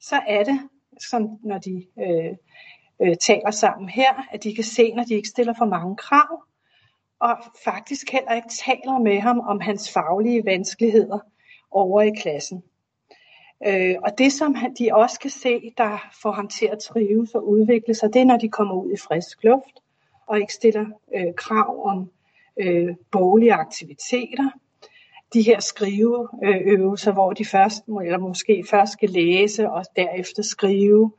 så 0.00 0.20
er 0.28 0.44
det, 0.44 0.60
som 1.02 1.38
når 1.42 1.58
de 1.58 1.86
øh, 1.98 2.36
øh, 3.02 3.16
taler 3.16 3.50
sammen 3.50 3.88
her, 3.88 4.26
at 4.32 4.44
de 4.44 4.54
kan 4.54 4.64
se, 4.64 4.92
når 4.92 5.04
de 5.04 5.14
ikke 5.14 5.28
stiller 5.28 5.54
for 5.58 5.66
mange 5.66 5.96
krav, 5.96 6.42
og 7.20 7.36
faktisk 7.64 8.10
heller 8.12 8.32
ikke 8.32 8.48
taler 8.48 8.98
med 8.98 9.20
ham 9.20 9.40
om 9.40 9.60
hans 9.60 9.92
faglige 9.92 10.44
vanskeligheder 10.44 11.18
over 11.70 12.02
i 12.02 12.10
klassen. 12.22 12.62
Øh, 13.66 13.96
og 14.04 14.18
det, 14.18 14.32
som 14.32 14.56
de 14.78 14.90
også 14.92 15.20
kan 15.20 15.30
se, 15.30 15.72
der 15.78 16.10
får 16.22 16.32
ham 16.32 16.48
til 16.48 16.66
at 16.66 16.78
trives 16.78 17.34
og 17.34 17.48
udvikle 17.48 17.94
sig, 17.94 18.12
det 18.12 18.20
er, 18.20 18.24
når 18.24 18.36
de 18.36 18.48
kommer 18.48 18.74
ud 18.74 18.92
i 18.92 18.96
frisk 18.96 19.44
luft 19.44 19.80
og 20.26 20.40
ikke 20.40 20.54
stiller 20.54 20.86
øh, 21.16 21.34
krav 21.36 21.86
om 21.86 22.10
øh, 22.60 22.94
boglige 23.10 23.52
aktiviteter. 23.52 24.50
De 25.34 25.42
her 25.42 25.60
skriveøvelser, 25.60 27.12
hvor 27.12 27.32
de 27.32 27.44
først, 27.44 27.84
eller 28.04 28.18
måske 28.18 28.64
først 28.70 28.92
skal 28.92 29.10
læse 29.10 29.70
og 29.70 29.84
derefter 29.96 30.42
skrive 30.42 31.12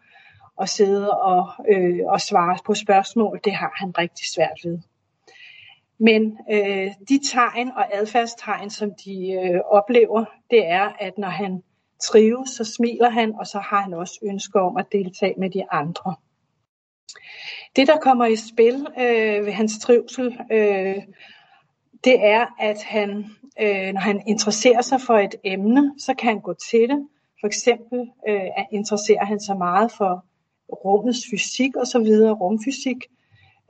og 0.55 0.69
sidde 0.69 1.11
og, 1.11 1.49
øh, 1.69 1.99
og 2.07 2.21
svare 2.21 2.57
på 2.65 2.73
spørgsmål, 2.73 3.39
det 3.43 3.53
har 3.53 3.71
han 3.75 3.97
rigtig 3.97 4.27
svært 4.27 4.59
ved. 4.63 4.79
Men 5.99 6.37
øh, 6.51 6.91
de 7.09 7.19
tegn 7.31 7.71
og 7.75 7.95
adfærdstegn, 7.95 8.69
som 8.69 8.91
de 9.05 9.31
øh, 9.31 9.59
oplever, 9.65 10.25
det 10.51 10.67
er, 10.67 10.89
at 10.99 11.17
når 11.17 11.29
han 11.29 11.63
trives, 12.01 12.49
så 12.49 12.63
smiler 12.63 13.09
han, 13.09 13.35
og 13.39 13.47
så 13.47 13.59
har 13.59 13.81
han 13.81 13.93
også 13.93 14.19
ønsker 14.23 14.59
om 14.59 14.77
at 14.77 14.85
deltage 14.91 15.33
med 15.37 15.49
de 15.49 15.71
andre. 15.71 16.15
Det, 17.75 17.87
der 17.87 17.97
kommer 17.97 18.25
i 18.25 18.35
spil 18.35 18.87
øh, 18.99 19.45
ved 19.45 19.51
hans 19.51 19.79
trivsel, 19.79 20.37
øh, 20.51 20.95
det 22.03 22.25
er, 22.25 22.45
at 22.59 22.83
han, 22.83 23.25
øh, 23.61 23.93
når 23.93 23.99
han 23.99 24.23
interesserer 24.27 24.81
sig 24.81 25.01
for 25.01 25.17
et 25.17 25.35
emne, 25.43 25.93
så 25.97 26.13
kan 26.13 26.29
han 26.29 26.39
gå 26.39 26.53
til 26.69 26.89
det. 26.89 27.07
For 27.39 27.47
eksempel 27.47 27.99
øh, 28.29 28.41
interesserer 28.71 29.25
han 29.25 29.39
sig 29.39 29.57
meget 29.57 29.91
for 29.91 30.25
rummets 30.85 31.19
fysik 31.31 31.75
og 31.75 31.87
så 31.87 31.99
videre, 31.99 32.33
rumfysik. 32.33 32.97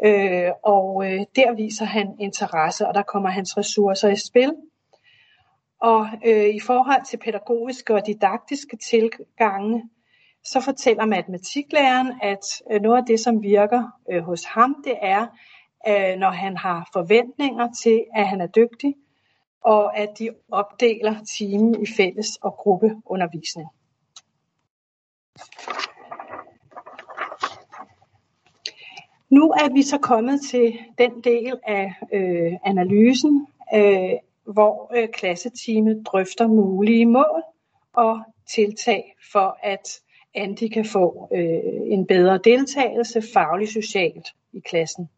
Øh, 0.05 0.51
og 0.63 1.05
øh, 1.05 1.19
der 1.35 1.55
viser 1.55 1.85
han 1.85 2.07
interesse, 2.19 2.88
og 2.88 2.93
der 2.93 3.01
kommer 3.01 3.29
hans 3.29 3.57
ressourcer 3.57 4.09
i 4.09 4.15
spil. 4.15 4.53
Og 5.81 6.07
øh, 6.25 6.55
i 6.55 6.59
forhold 6.59 7.05
til 7.05 7.17
pædagogiske 7.17 7.93
og 7.93 8.07
didaktiske 8.07 8.77
tilgange, 8.77 9.89
så 10.43 10.61
fortæller 10.61 11.05
matematiklæreren, 11.05 12.13
at 12.21 12.61
øh, 12.71 12.81
noget 12.81 12.97
af 12.97 13.05
det, 13.05 13.19
som 13.19 13.43
virker 13.43 13.83
øh, 14.11 14.23
hos 14.23 14.43
ham, 14.43 14.75
det 14.83 14.95
er, 15.01 15.27
øh, 15.88 16.17
når 16.17 16.29
han 16.29 16.57
har 16.57 16.89
forventninger 16.93 17.67
til, 17.83 18.05
at 18.15 18.27
han 18.27 18.41
er 18.41 18.47
dygtig, 18.47 18.95
og 19.61 19.97
at 19.97 20.09
de 20.19 20.29
opdeler 20.51 21.15
timen 21.38 21.81
i 21.81 21.85
fælles 21.97 22.35
og 22.41 22.53
gruppeundervisning. 22.53 23.67
Nu 29.29 29.51
er 29.51 29.73
vi 29.73 29.81
så 29.81 29.97
kommet 29.97 30.41
til 30.41 30.79
den 30.97 31.21
del 31.23 31.59
af 31.67 31.93
øh, 32.13 32.53
analysen, 32.65 33.47
øh, 33.73 34.11
hvor 34.43 34.91
øh, 34.95 35.09
klasseteamet 35.09 36.05
drøfter 36.05 36.47
mulige 36.47 37.05
mål 37.05 37.43
og 37.93 38.19
tiltag 38.55 39.15
for, 39.31 39.57
at 39.63 40.01
Andy 40.35 40.73
kan 40.73 40.85
få 40.85 41.29
øh, 41.33 41.81
en 41.85 42.07
bedre 42.07 42.38
deltagelse 42.38 43.21
fagligt 43.33 43.71
socialt 43.71 44.27
i 44.53 44.59
klassen. 44.59 45.09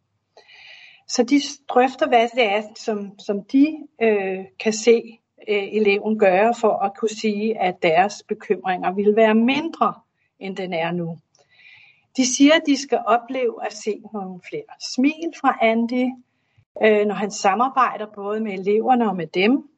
Så 1.15 1.23
de 1.23 1.41
drøfter, 1.69 2.07
hvad 2.07 2.27
det 2.35 2.43
er, 2.43 2.61
som, 2.75 3.19
som 3.19 3.43
de 3.43 3.77
øh, 4.01 4.45
kan 4.59 4.73
se 4.73 5.19
øh, 5.49 5.63
eleven 5.71 6.19
gøre 6.19 6.53
for 6.61 6.77
at 6.77 6.91
kunne 6.97 7.09
sige, 7.09 7.59
at 7.59 7.75
deres 7.81 8.23
bekymringer 8.27 8.93
vil 8.93 9.15
være 9.15 9.35
mindre, 9.35 9.93
end 10.39 10.57
den 10.57 10.73
er 10.73 10.91
nu. 10.91 11.17
De 12.17 12.35
siger, 12.35 12.53
at 12.53 12.61
de 12.67 12.81
skal 12.81 12.99
opleve 13.05 13.65
at 13.65 13.73
se 13.73 14.01
nogle 14.13 14.41
flere 14.49 14.73
smil 14.93 15.33
fra 15.41 15.57
Andy, 15.61 16.05
øh, 16.83 17.05
når 17.05 17.15
han 17.15 17.31
samarbejder 17.31 18.05
både 18.15 18.39
med 18.39 18.53
eleverne 18.53 19.09
og 19.09 19.15
med 19.15 19.27
dem, 19.27 19.69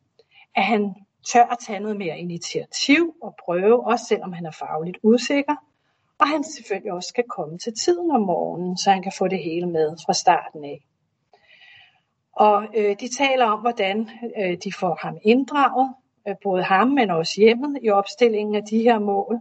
at 0.56 0.64
han 0.64 0.96
tør 1.34 1.44
at 1.44 1.58
tage 1.68 1.80
noget 1.80 1.98
mere 1.98 2.20
initiativ 2.20 3.16
og 3.22 3.36
prøve, 3.46 3.88
også 3.88 4.06
selvom 4.06 4.34
han 4.34 4.46
er 4.46 4.52
fagligt 4.52 4.98
usikker, 5.04 5.56
og 6.20 6.28
han 6.28 6.44
selvfølgelig 6.44 6.94
også 6.94 7.10
skal 7.10 7.24
komme 7.30 7.58
til 7.58 7.74
tiden 7.74 8.12
om 8.12 8.22
morgenen, 8.22 8.78
så 8.78 8.92
han 8.92 9.04
kan 9.04 9.14
få 9.18 9.28
det 9.28 9.40
hele 9.40 9.68
med 9.68 9.98
fra 10.06 10.14
starten 10.14 10.66
af. 10.66 10.86
Og 12.36 12.68
øh, 12.76 12.96
de 13.00 13.16
taler 13.18 13.46
om, 13.46 13.60
hvordan 13.60 14.10
øh, 14.38 14.58
de 14.64 14.74
får 14.80 14.98
ham 15.02 15.18
inddraget, 15.24 15.94
øh, 16.28 16.36
både 16.44 16.64
ham, 16.64 16.88
men 16.88 17.10
også 17.10 17.42
hjemmet 17.42 17.78
i 17.82 17.90
opstillingen 17.90 18.56
af 18.56 18.64
de 18.64 18.84
her 18.84 19.00
mål 19.00 19.40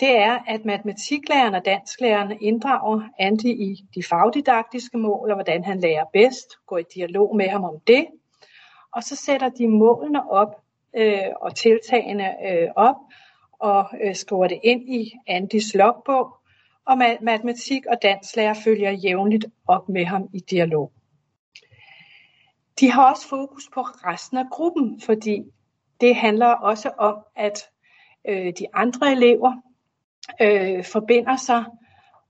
det 0.00 0.16
er, 0.18 0.38
at 0.46 0.64
matematiklæreren 0.64 1.54
og 1.54 1.64
dansklærerne 1.64 2.38
inddrager 2.40 3.00
Andy 3.18 3.44
i 3.44 3.84
de 3.94 4.02
fagdidaktiske 4.02 4.98
mål, 4.98 5.30
og 5.30 5.36
hvordan 5.36 5.64
han 5.64 5.80
lærer 5.80 6.04
bedst, 6.12 6.46
går 6.66 6.78
i 6.78 6.84
dialog 6.94 7.36
med 7.36 7.48
ham 7.48 7.64
om 7.64 7.80
det. 7.86 8.06
Og 8.92 9.02
så 9.02 9.16
sætter 9.16 9.48
de 9.48 9.68
målene 9.68 10.30
op 10.30 10.54
øh, 10.96 11.28
og 11.40 11.54
tiltagene 11.54 12.50
øh, 12.50 12.68
op, 12.76 12.96
og 13.58 13.86
øh, 14.04 14.14
skriver 14.14 14.46
det 14.46 14.58
ind 14.62 14.88
i 14.88 15.12
Andys 15.26 15.74
logbog, 15.74 16.36
og 16.86 16.98
matematik 17.20 17.86
og 17.86 18.02
danslærer 18.02 18.54
følger 18.64 18.90
jævnligt 18.90 19.46
op 19.66 19.88
med 19.88 20.04
ham 20.04 20.28
i 20.34 20.38
dialog. 20.38 20.92
De 22.80 22.90
har 22.90 23.10
også 23.10 23.28
fokus 23.28 23.68
på 23.74 23.80
resten 23.80 24.38
af 24.38 24.44
gruppen, 24.50 25.00
fordi 25.00 25.42
det 26.00 26.16
handler 26.16 26.46
også 26.46 26.90
om, 26.98 27.16
at 27.36 27.68
øh, 28.28 28.52
de 28.58 28.66
andre 28.74 29.12
elever 29.12 29.52
øh, 30.40 30.84
forbinder 30.84 31.36
sig 31.36 31.64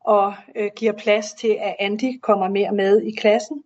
og 0.01 0.35
øh, 0.57 0.71
giver 0.77 0.93
plads 0.93 1.33
til, 1.33 1.57
at 1.61 1.77
Andy 1.79 2.21
kommer 2.21 2.49
mere 2.49 2.73
med 2.73 3.03
i 3.03 3.11
klassen. 3.11 3.63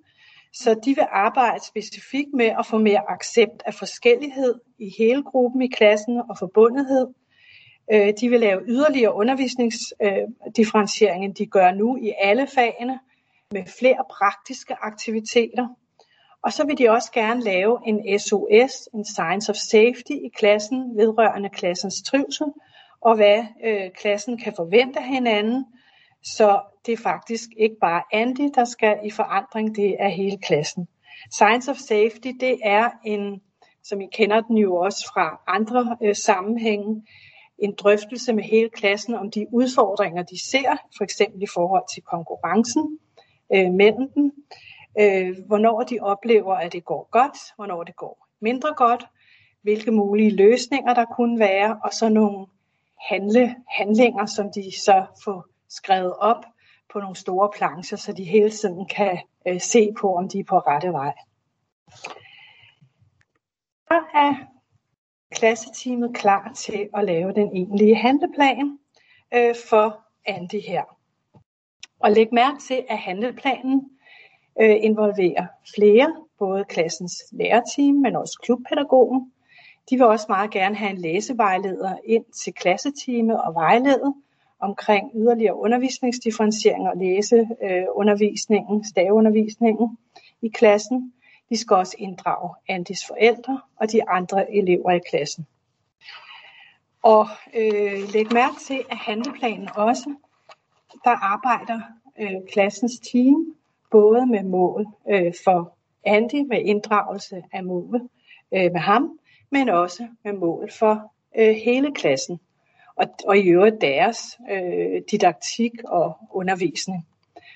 Så 0.53 0.81
de 0.85 0.95
vil 0.95 1.07
arbejde 1.11 1.65
specifikt 1.65 2.35
med 2.35 2.51
at 2.59 2.67
få 2.67 2.79
mere 2.79 3.11
accept 3.11 3.63
af 3.67 3.75
forskellighed 3.75 4.55
i 4.79 4.91
hele 4.99 5.23
gruppen 5.23 5.63
i 5.63 5.69
klassen 5.69 6.23
og 6.31 6.39
forbundethed. 6.39 7.07
Øh, 7.93 8.13
de 8.21 8.29
vil 8.29 8.41
lave 8.41 8.63
yderligere 8.69 9.15
undervisningsdifferentiering, 9.15 11.23
øh, 11.23 11.25
end 11.25 11.35
de 11.35 11.47
gør 11.47 11.71
nu 11.71 11.97
i 11.97 12.13
alle 12.19 12.47
fagene, 12.47 12.99
med 13.51 13.65
flere 13.79 14.05
praktiske 14.11 14.75
aktiviteter. 14.75 15.69
Og 16.45 16.53
så 16.53 16.67
vil 16.67 16.79
de 16.79 16.91
også 16.91 17.13
gerne 17.13 17.43
lave 17.43 17.79
en 17.87 18.19
SOS, 18.19 18.89
en 18.95 19.05
Science 19.05 19.51
of 19.51 19.57
Safety 19.57 20.13
i 20.13 20.31
klassen, 20.35 20.97
vedrørende 20.97 21.49
klassens 21.49 22.03
trivsel, 22.03 22.47
og 23.01 23.17
hvad 23.17 23.45
øh, 23.65 23.91
klassen 23.91 24.39
kan 24.39 24.53
forvente 24.57 24.99
af 24.99 25.07
hinanden. 25.07 25.65
Så 26.25 26.61
det 26.87 26.93
er 26.93 27.03
faktisk 27.03 27.49
ikke 27.57 27.77
bare 27.81 28.03
Andy, 28.13 28.51
der 28.55 28.65
skal 28.65 28.99
i 29.05 29.11
forandring, 29.11 29.77
det 29.77 29.97
er 29.99 30.09
hele 30.09 30.39
klassen. 30.39 30.89
Science 31.31 31.71
of 31.71 31.77
Safety, 31.77 32.29
det 32.41 32.59
er 32.65 32.91
en, 33.05 33.41
som 33.85 34.01
I 34.01 34.07
kender 34.13 34.41
den 34.41 34.57
jo 34.57 34.77
også 34.77 35.11
fra 35.15 35.41
andre 35.47 35.97
øh, 36.03 36.15
sammenhænge, 36.17 37.03
en 37.59 37.75
drøftelse 37.79 38.33
med 38.33 38.45
hele 38.45 38.71
klassen 38.71 39.15
om 39.15 39.31
de 39.31 39.47
udfordringer, 39.53 40.23
de 40.23 40.51
ser, 40.51 40.77
for 40.97 41.05
eksempel 41.05 41.43
i 41.43 41.47
forhold 41.55 41.95
til 41.95 42.03
konkurrencen 42.03 42.99
øh, 43.55 43.71
mellem 43.73 44.09
dem, 44.15 44.33
øh, 45.01 45.37
hvornår 45.47 45.83
de 45.83 45.99
oplever, 46.01 46.55
at 46.55 46.73
det 46.73 46.85
går 46.85 47.09
godt, 47.11 47.37
hvornår 47.57 47.83
det 47.85 47.97
går 47.97 48.29
mindre 48.41 48.75
godt, 48.77 49.07
hvilke 49.63 49.91
mulige 49.91 50.37
løsninger 50.37 50.95
der 50.95 51.05
kunne 51.05 51.39
være, 51.39 51.81
og 51.85 51.93
så 51.93 52.09
nogle 52.09 52.47
handle, 53.09 53.57
handlinger, 53.69 54.27
som 54.27 54.53
de 54.55 54.81
så 54.81 55.07
får 55.25 55.47
skrevet 55.69 56.17
op 56.17 56.45
på 56.93 56.99
nogle 56.99 57.17
store 57.17 57.51
plancher, 57.57 57.97
så 57.97 58.13
de 58.13 58.25
hele 58.25 58.51
tiden 58.51 58.87
kan 58.87 59.19
øh, 59.49 59.61
se 59.61 59.93
på, 60.01 60.17
om 60.17 60.29
de 60.29 60.39
er 60.39 60.45
på 60.45 60.59
rette 60.59 60.93
vej. 60.93 61.13
Så 63.89 64.01
er 64.15 64.35
klasseteamet 65.35 66.15
klar 66.15 66.53
til 66.57 66.89
at 66.95 67.05
lave 67.05 67.33
den 67.33 67.57
egentlige 67.57 67.97
handleplan 67.97 68.79
øh, 69.35 69.55
for 69.69 70.01
Andy 70.27 70.61
her. 70.69 70.83
Og 72.01 72.11
læg 72.11 72.29
mærke 72.33 72.59
til, 72.59 72.85
at 72.89 72.99
handleplanen 72.99 73.91
øh, 74.61 74.77
involverer 74.81 75.47
flere, 75.75 76.15
både 76.39 76.65
klassens 76.65 77.15
lærerteam, 77.33 77.95
men 77.95 78.17
også 78.17 78.39
klubpædagogen, 78.43 79.33
de 79.91 79.97
vil 79.97 80.07
også 80.07 80.27
meget 80.29 80.51
gerne 80.51 80.77
have 80.77 80.91
en 80.91 80.99
læsevejleder 80.99 81.97
ind 82.05 82.25
til 82.45 82.53
klasseteamet 82.53 83.43
og 83.43 83.55
vejlede 83.55 84.15
omkring 84.61 85.11
yderligere 85.15 85.57
undervisningsdifferentiering 85.57 86.89
og 86.89 86.97
læseundervisningen, 86.97 88.79
øh, 88.79 88.85
staveundervisningen 88.85 89.99
i 90.43 90.49
klassen. 90.49 91.13
De 91.51 91.57
skal 91.57 91.77
også 91.77 91.97
inddrage 91.99 92.55
Andis 92.69 93.07
forældre 93.07 93.61
og 93.77 93.93
de 93.93 94.09
andre 94.09 94.55
elever 94.55 94.91
i 94.91 95.01
klassen. 95.11 95.47
Og 97.03 97.27
øh, 97.55 98.13
læg 98.13 98.33
mærke 98.33 98.57
til, 98.67 98.85
at 98.91 98.97
handleplanen 98.97 99.69
også, 99.75 100.15
der 101.05 101.11
arbejder 101.11 101.81
øh, 102.21 102.41
klassens 102.53 102.93
team 103.13 103.55
både 103.93 104.27
med 104.27 104.43
mål 104.43 104.87
øh, 105.11 105.33
for 105.45 105.77
Andy 106.05 106.47
med 106.49 106.63
inddragelse 106.65 107.43
af 107.53 107.65
mål 107.65 108.01
øh, 108.55 108.73
med 108.73 108.81
ham, 108.81 109.19
men 109.51 109.69
også 109.69 110.09
med 110.25 110.33
mål 110.33 110.71
for 110.79 111.13
øh, 111.39 111.55
hele 111.65 111.95
klassen 111.95 112.41
og, 112.97 113.07
og 113.27 113.39
i 113.39 113.49
øvrigt 113.49 113.81
deres 113.81 114.19
øh, 114.51 115.03
didaktik 115.11 115.73
og 115.85 116.17
undervisning. 116.31 117.07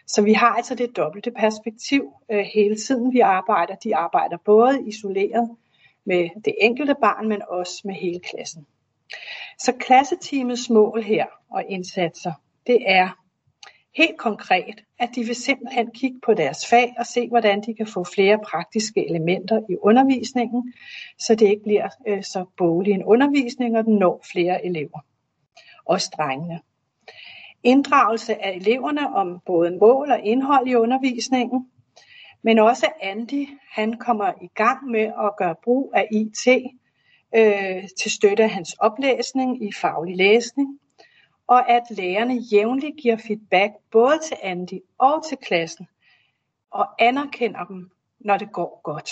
Så 0.06 0.22
vi 0.22 0.32
har 0.32 0.52
altså 0.52 0.74
det 0.74 0.96
dobbelte 0.96 1.30
perspektiv 1.30 2.12
øh, 2.30 2.44
hele 2.54 2.76
tiden, 2.76 3.12
vi 3.12 3.20
arbejder. 3.20 3.74
De 3.74 3.96
arbejder 3.96 4.36
både 4.44 4.82
isoleret 4.86 5.56
med 6.04 6.28
det 6.44 6.54
enkelte 6.60 6.94
barn, 7.00 7.28
men 7.28 7.42
også 7.48 7.82
med 7.84 7.94
hele 7.94 8.20
klassen. 8.20 8.66
Så 9.58 9.72
klasseteamets 9.72 10.70
mål 10.70 11.02
her 11.02 11.26
og 11.50 11.64
indsatser, 11.68 12.32
det 12.66 12.78
er 12.86 13.08
helt 13.96 14.18
konkret, 14.18 14.84
at 14.98 15.10
de 15.14 15.24
vil 15.24 15.34
simpelthen 15.34 15.90
kigge 15.90 16.20
på 16.20 16.34
deres 16.34 16.66
fag 16.70 16.94
og 16.98 17.06
se, 17.06 17.28
hvordan 17.28 17.62
de 17.62 17.74
kan 17.74 17.86
få 17.86 18.04
flere 18.04 18.38
praktiske 18.38 19.08
elementer 19.08 19.60
i 19.70 19.76
undervisningen, 19.82 20.72
så 21.18 21.34
det 21.34 21.48
ikke 21.48 21.62
bliver 21.62 21.88
øh, 22.08 22.22
så 22.22 22.44
boglig 22.56 22.92
en 22.92 23.04
undervisning, 23.04 23.78
og 23.78 23.84
den 23.84 23.96
når 23.96 24.24
flere 24.32 24.66
elever. 24.66 25.04
Også 25.84 26.10
drengene. 26.16 26.60
Inddragelse 27.62 28.44
af 28.44 28.56
eleverne 28.56 29.14
om 29.16 29.40
både 29.46 29.78
mål 29.80 30.10
og 30.10 30.20
indhold 30.20 30.68
i 30.68 30.74
undervisningen, 30.74 31.70
men 32.42 32.58
også 32.58 32.86
Andy, 33.02 33.48
han 33.70 33.98
kommer 33.98 34.32
i 34.42 34.46
gang 34.54 34.86
med 34.90 35.00
at 35.00 35.36
gøre 35.38 35.54
brug 35.64 35.92
af 35.94 36.08
IT 36.12 36.46
øh, 37.36 37.88
til 37.98 38.10
støtte 38.10 38.42
af 38.42 38.50
hans 38.50 38.72
oplæsning 38.72 39.64
i 39.68 39.72
faglig 39.72 40.16
læsning, 40.16 40.78
og 41.48 41.70
at 41.70 41.82
lærerne 41.90 42.34
jævnligt 42.34 42.96
giver 42.96 43.16
feedback 43.16 43.72
både 43.90 44.18
til 44.28 44.36
Andy 44.42 44.80
og 44.98 45.24
til 45.28 45.38
klassen, 45.38 45.86
og 46.70 46.86
anerkender 46.98 47.64
dem, 47.64 47.90
når 48.20 48.36
det 48.36 48.52
går 48.52 48.80
godt. 48.84 49.10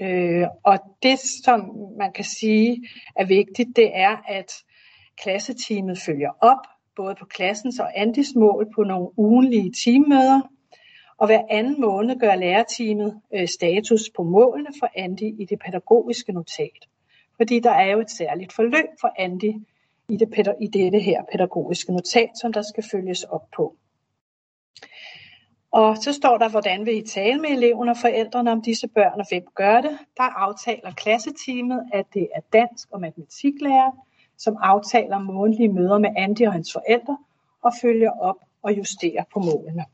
Øh, 0.00 0.46
og 0.64 0.78
det, 1.02 1.18
som 1.44 1.60
man 1.98 2.12
kan 2.12 2.24
sige 2.24 2.88
er 3.16 3.24
vigtigt, 3.24 3.76
det 3.76 3.90
er, 3.94 4.16
at 4.28 4.52
klasseteamet 5.22 5.98
følger 5.98 6.30
op, 6.40 6.66
både 6.96 7.14
på 7.14 7.24
klassens 7.24 7.78
og 7.78 8.00
Andys 8.00 8.34
mål 8.36 8.68
på 8.74 8.82
nogle 8.82 9.18
ugenlige 9.18 9.72
teammøder, 9.84 10.40
og 11.18 11.26
hver 11.26 11.42
anden 11.50 11.80
måned 11.80 12.20
gør 12.20 12.34
lærerteamet 12.34 13.20
øh, 13.34 13.48
status 13.48 14.10
på 14.16 14.22
målene 14.22 14.68
for 14.80 14.88
Andy 14.94 15.40
i 15.40 15.44
det 15.44 15.58
pædagogiske 15.64 16.32
notat. 16.32 16.88
Fordi 17.36 17.60
der 17.60 17.70
er 17.70 17.90
jo 17.90 18.00
et 18.00 18.10
særligt 18.10 18.52
forløb 18.52 18.88
for 19.00 19.14
Andy 19.18 19.52
i, 20.10 20.16
det, 20.16 20.54
i 20.60 20.66
dette 20.66 20.98
her 20.98 21.22
pædagogiske 21.32 21.92
notat, 21.92 22.30
som 22.40 22.52
der 22.52 22.62
skal 22.62 22.84
følges 22.90 23.22
op 23.22 23.50
på. 23.56 23.76
Og 25.72 25.96
så 25.96 26.12
står 26.12 26.38
der, 26.38 26.48
hvordan 26.48 26.86
vil 26.86 26.96
I 26.96 27.02
tale 27.06 27.40
med 27.40 27.50
eleverne 27.50 27.90
og 27.90 27.96
forældrene 27.96 28.52
om 28.52 28.62
disse 28.62 28.88
børn, 28.88 29.20
og 29.20 29.26
hvem 29.28 29.44
gør 29.54 29.80
det? 29.80 29.98
Der 30.16 30.22
aftaler 30.22 30.92
klasseteamet, 30.92 31.82
at 31.92 32.06
det 32.14 32.28
er 32.34 32.40
dansk 32.52 32.90
og 32.90 33.00
matematiklærer, 33.00 33.90
som 34.38 34.56
aftaler 34.60 35.18
månedlige 35.18 35.72
møder 35.72 35.98
med 35.98 36.10
Andy 36.16 36.46
og 36.46 36.52
hans 36.52 36.72
forældre, 36.72 37.18
og 37.62 37.72
følger 37.82 38.10
op 38.10 38.36
og 38.62 38.78
justerer 38.78 39.24
på 39.32 39.38
målene. 39.40 39.84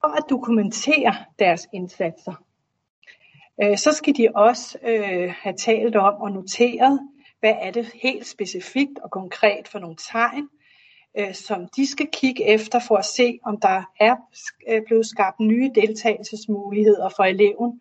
For 0.00 0.08
at 0.08 0.24
dokumentere 0.30 1.14
deres 1.38 1.68
indsatser, 1.72 2.44
øh, 3.62 3.78
så 3.78 3.92
skal 3.92 4.16
de 4.16 4.28
også 4.34 4.78
øh, 4.82 5.32
have 5.42 5.56
talt 5.56 5.96
om 5.96 6.14
og 6.14 6.32
noteret, 6.32 7.08
hvad 7.40 7.54
er 7.60 7.70
det 7.70 7.90
helt 8.02 8.26
specifikt 8.26 8.98
og 9.02 9.10
konkret 9.10 9.68
for 9.68 9.78
nogle 9.78 9.96
tegn, 10.10 10.48
øh, 11.18 11.34
som 11.34 11.68
de 11.76 11.86
skal 11.90 12.08
kigge 12.12 12.44
efter 12.44 12.78
for 12.88 12.96
at 12.96 13.04
se, 13.04 13.38
om 13.44 13.60
der 13.60 13.82
er 14.00 14.16
øh, 14.68 14.82
blevet 14.86 15.06
skabt 15.06 15.40
nye 15.40 15.70
deltagelsesmuligheder 15.74 17.08
for 17.16 17.24
eleven 17.24 17.80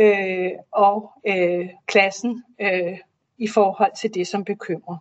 øh, 0.00 0.50
og 0.72 1.12
øh, 1.26 1.68
klassen 1.86 2.44
øh, 2.60 2.98
i 3.38 3.48
forhold 3.48 3.96
til 3.96 4.14
det, 4.14 4.26
som 4.26 4.44
bekymrer. 4.44 4.96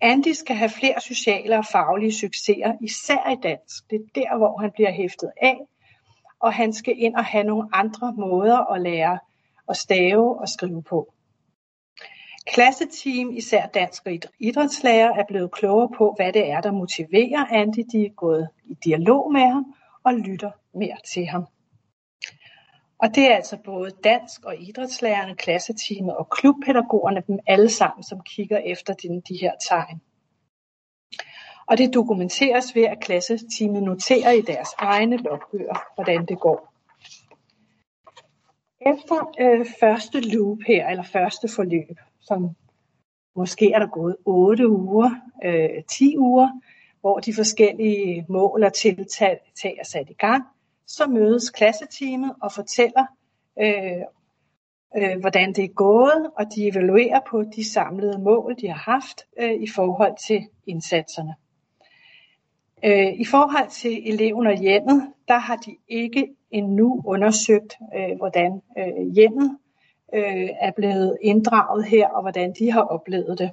Andy 0.00 0.32
skal 0.32 0.56
have 0.56 0.70
flere 0.70 1.00
sociale 1.00 1.58
og 1.58 1.64
faglige 1.72 2.12
succeser, 2.12 2.72
især 2.80 3.30
i 3.30 3.36
dansk. 3.42 3.90
Det 3.90 3.96
er 3.96 4.20
der, 4.20 4.36
hvor 4.36 4.58
han 4.58 4.70
bliver 4.74 4.90
hæftet 4.90 5.30
af, 5.42 5.58
og 6.40 6.52
han 6.52 6.72
skal 6.72 6.94
ind 6.98 7.14
og 7.14 7.24
have 7.24 7.44
nogle 7.44 7.68
andre 7.72 8.14
måder 8.18 8.72
at 8.72 8.82
lære 8.82 9.18
at 9.68 9.76
stave 9.76 10.40
og 10.40 10.48
skrive 10.48 10.82
på. 10.82 11.14
Klasseteam, 12.48 13.30
især 13.30 13.66
dansk 13.66 14.06
og 14.06 14.12
idrætslærer, 14.38 15.14
er 15.14 15.24
blevet 15.28 15.52
klogere 15.52 15.88
på, 15.98 16.14
hvad 16.16 16.32
det 16.32 16.50
er, 16.50 16.60
der 16.60 16.72
motiverer 16.72 17.46
Andy. 17.50 17.84
De 17.92 18.06
er 18.06 18.14
gået 18.16 18.48
i 18.64 18.74
dialog 18.84 19.32
med 19.32 19.40
ham 19.40 19.74
og 20.04 20.14
lytter 20.14 20.50
mere 20.74 20.96
til 21.14 21.26
ham. 21.26 21.46
Og 22.98 23.14
det 23.14 23.30
er 23.30 23.36
altså 23.36 23.56
både 23.64 23.90
dansk 24.04 24.44
og 24.44 24.60
idrætslærerne, 24.60 25.34
klasseteamet 25.36 26.16
og 26.16 26.30
klubpædagogerne, 26.30 27.22
dem 27.26 27.38
alle 27.46 27.70
sammen, 27.70 28.02
som 28.02 28.20
kigger 28.20 28.58
efter 28.58 28.94
de, 28.94 29.22
de 29.28 29.36
her 29.40 29.52
tegn. 29.68 30.00
Og 31.66 31.78
det 31.78 31.94
dokumenteres 31.94 32.74
ved, 32.74 32.84
at 32.84 33.00
klasseteamet 33.00 33.82
noterer 33.82 34.30
i 34.30 34.40
deres 34.40 34.68
egne 34.78 35.16
logbøger, 35.16 35.94
hvordan 35.94 36.26
det 36.26 36.40
går. 36.40 36.72
Efter 38.80 39.34
øh, 39.40 39.66
første 39.80 40.20
loop 40.20 40.58
her, 40.66 40.88
eller 40.88 41.02
første 41.02 41.48
forløb, 41.56 41.98
som 42.20 42.50
måske 43.36 43.72
er 43.72 43.78
der 43.78 43.86
gået 43.86 44.16
8 44.24 44.68
uger, 44.68 45.10
øh, 45.44 45.84
10 45.90 46.18
uger, 46.18 46.48
hvor 47.00 47.18
de 47.18 47.34
forskellige 47.34 48.26
mål 48.28 48.64
og 48.64 48.72
tiltag 48.72 49.40
er 49.62 49.84
sat 49.84 50.10
i 50.10 50.14
gang, 50.14 50.44
så 50.86 51.06
mødes 51.06 51.50
klasseteamet 51.50 52.34
og 52.42 52.52
fortæller, 52.52 53.06
øh, 53.60 54.02
øh, 54.96 55.20
hvordan 55.20 55.52
det 55.52 55.64
er 55.64 55.68
gået, 55.68 56.30
og 56.36 56.44
de 56.54 56.68
evaluerer 56.68 57.20
på 57.30 57.42
de 57.56 57.70
samlede 57.72 58.18
mål, 58.18 58.56
de 58.60 58.68
har 58.68 58.92
haft 58.92 59.22
øh, 59.38 59.54
i 59.54 59.68
forhold 59.74 60.26
til 60.26 60.48
indsatserne. 60.66 61.34
Øh, 62.84 63.20
I 63.20 63.24
forhold 63.24 63.70
til 63.70 64.12
eleven 64.12 64.46
og 64.46 64.56
hjemmet, 64.58 65.12
der 65.28 65.38
har 65.38 65.56
de 65.56 65.76
ikke 65.88 66.28
endnu 66.50 67.02
undersøgt, 67.06 67.76
øh, 67.96 68.16
hvordan 68.16 68.62
øh, 68.78 69.12
hjemmet 69.14 69.58
øh, 70.14 70.48
er 70.60 70.70
blevet 70.76 71.18
inddraget 71.22 71.84
her, 71.84 72.08
og 72.08 72.22
hvordan 72.22 72.54
de 72.58 72.72
har 72.72 72.82
oplevet 72.82 73.38
det. 73.38 73.50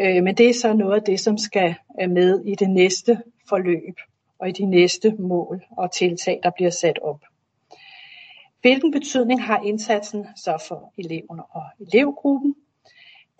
Øh, 0.00 0.22
men 0.22 0.34
det 0.34 0.48
er 0.48 0.54
så 0.54 0.72
noget 0.72 0.94
af 0.94 1.02
det, 1.02 1.20
som 1.20 1.38
skal 1.38 1.74
øh, 2.02 2.10
med 2.10 2.44
i 2.44 2.54
det 2.54 2.70
næste 2.70 3.22
forløb 3.48 3.96
og 4.38 4.48
i 4.48 4.52
de 4.52 4.66
næste 4.66 5.14
mål 5.18 5.64
og 5.70 5.92
tiltag, 5.92 6.40
der 6.42 6.50
bliver 6.50 6.70
sat 6.70 6.98
op. 7.02 7.20
Hvilken 8.60 8.92
betydning 8.92 9.42
har 9.42 9.60
indsatsen 9.64 10.26
så 10.36 10.64
for 10.68 10.92
eleverne 10.98 11.42
og 11.50 11.62
elevgruppen? 11.80 12.54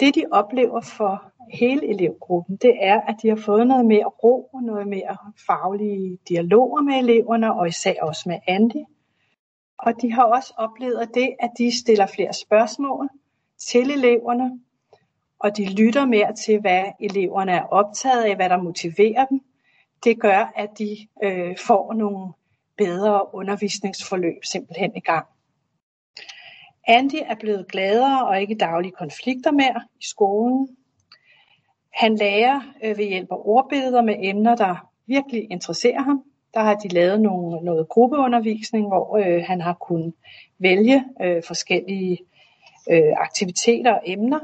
Det 0.01 0.15
de 0.15 0.25
oplever 0.31 0.81
for 0.81 1.33
hele 1.53 1.89
elevgruppen, 1.89 2.57
det 2.57 2.75
er, 2.81 3.01
at 3.01 3.17
de 3.23 3.29
har 3.29 3.37
fået 3.37 3.67
noget 3.67 3.87
mere 3.87 4.05
ro, 4.05 4.61
noget 4.63 4.89
mere 4.89 5.17
faglige 5.47 6.19
dialoger 6.29 6.83
med 6.83 6.95
eleverne, 6.95 7.55
og 7.55 7.69
især 7.69 7.95
også 8.03 8.29
med 8.29 8.39
Andy. 8.47 8.85
Og 9.83 10.03
de 10.03 10.13
har 10.13 10.23
også 10.25 10.55
oplevet 10.57 11.15
det, 11.15 11.37
at 11.41 11.51
de 11.59 11.79
stiller 11.79 12.07
flere 12.07 12.33
spørgsmål 12.33 13.09
til 13.59 13.91
eleverne, 13.91 14.61
og 15.39 15.57
de 15.57 15.75
lytter 15.75 16.07
mere 16.07 16.35
til, 16.35 16.61
hvad 16.61 16.85
eleverne 17.01 17.53
er 17.53 17.63
optaget 17.63 18.25
af, 18.25 18.37
hvad 18.37 18.49
der 18.49 18.63
motiverer 18.63 19.25
dem, 19.25 19.41
det 20.05 20.21
gør, 20.21 20.53
at 20.57 20.79
de 20.79 20.97
øh, 21.23 21.57
får 21.67 21.93
nogle 21.93 22.33
bedre 22.77 23.35
undervisningsforløb 23.35 24.45
simpelthen 24.45 24.97
i 24.97 25.01
gang. 25.01 25.27
Andy 26.89 27.15
er 27.25 27.35
blevet 27.35 27.69
gladere 27.69 28.27
og 28.27 28.41
ikke 28.41 28.55
daglige 28.55 28.93
konflikter 28.93 29.51
mere 29.51 29.81
i 30.01 30.05
skolen. 30.05 30.77
Han 31.93 32.17
lærer 32.17 32.61
øh, 32.85 32.99
ved 32.99 33.05
hjælp 33.05 33.29
af 33.31 33.37
ordbilleder 33.39 34.03
med 34.03 34.17
emner, 34.19 34.57
der 34.57 34.91
virkelig 35.07 35.51
interesserer 35.51 36.03
ham. 36.03 36.25
Der 36.55 36.61
har 36.61 36.75
de 36.75 36.89
lavet 36.89 37.21
nogle, 37.21 37.65
noget 37.65 37.89
gruppeundervisning, 37.89 38.89
hvor 38.89 39.17
øh, 39.17 39.45
han 39.47 39.61
har 39.61 39.75
kunnet 39.75 40.15
vælge 40.59 41.05
øh, 41.23 41.43
forskellige 41.47 42.19
øh, 42.91 43.13
aktiviteter 43.17 43.93
og 43.93 44.03
emner. 44.07 44.41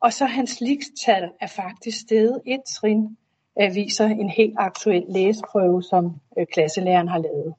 Og 0.00 0.12
så 0.12 0.24
hans 0.24 0.60
ligestal 0.60 1.30
er 1.40 1.46
faktisk 1.46 2.00
steget 2.00 2.42
et 2.46 2.60
trin 2.64 3.16
øh, 3.60 3.74
viser 3.74 4.06
en 4.06 4.30
helt 4.30 4.54
aktuel 4.58 5.04
læseprøve, 5.08 5.82
som 5.82 6.20
øh, 6.38 6.46
klasselæreren 6.52 7.08
har 7.08 7.18
lavet. 7.18 7.54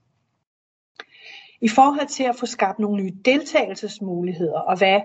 I 1.62 1.70
forhold 1.70 2.08
til 2.08 2.24
at 2.24 2.36
få 2.36 2.46
skabt 2.46 2.80
nogle 2.80 3.04
nye 3.04 3.14
deltagelsesmuligheder, 3.26 4.60
og 4.60 4.78
hvad 4.78 5.02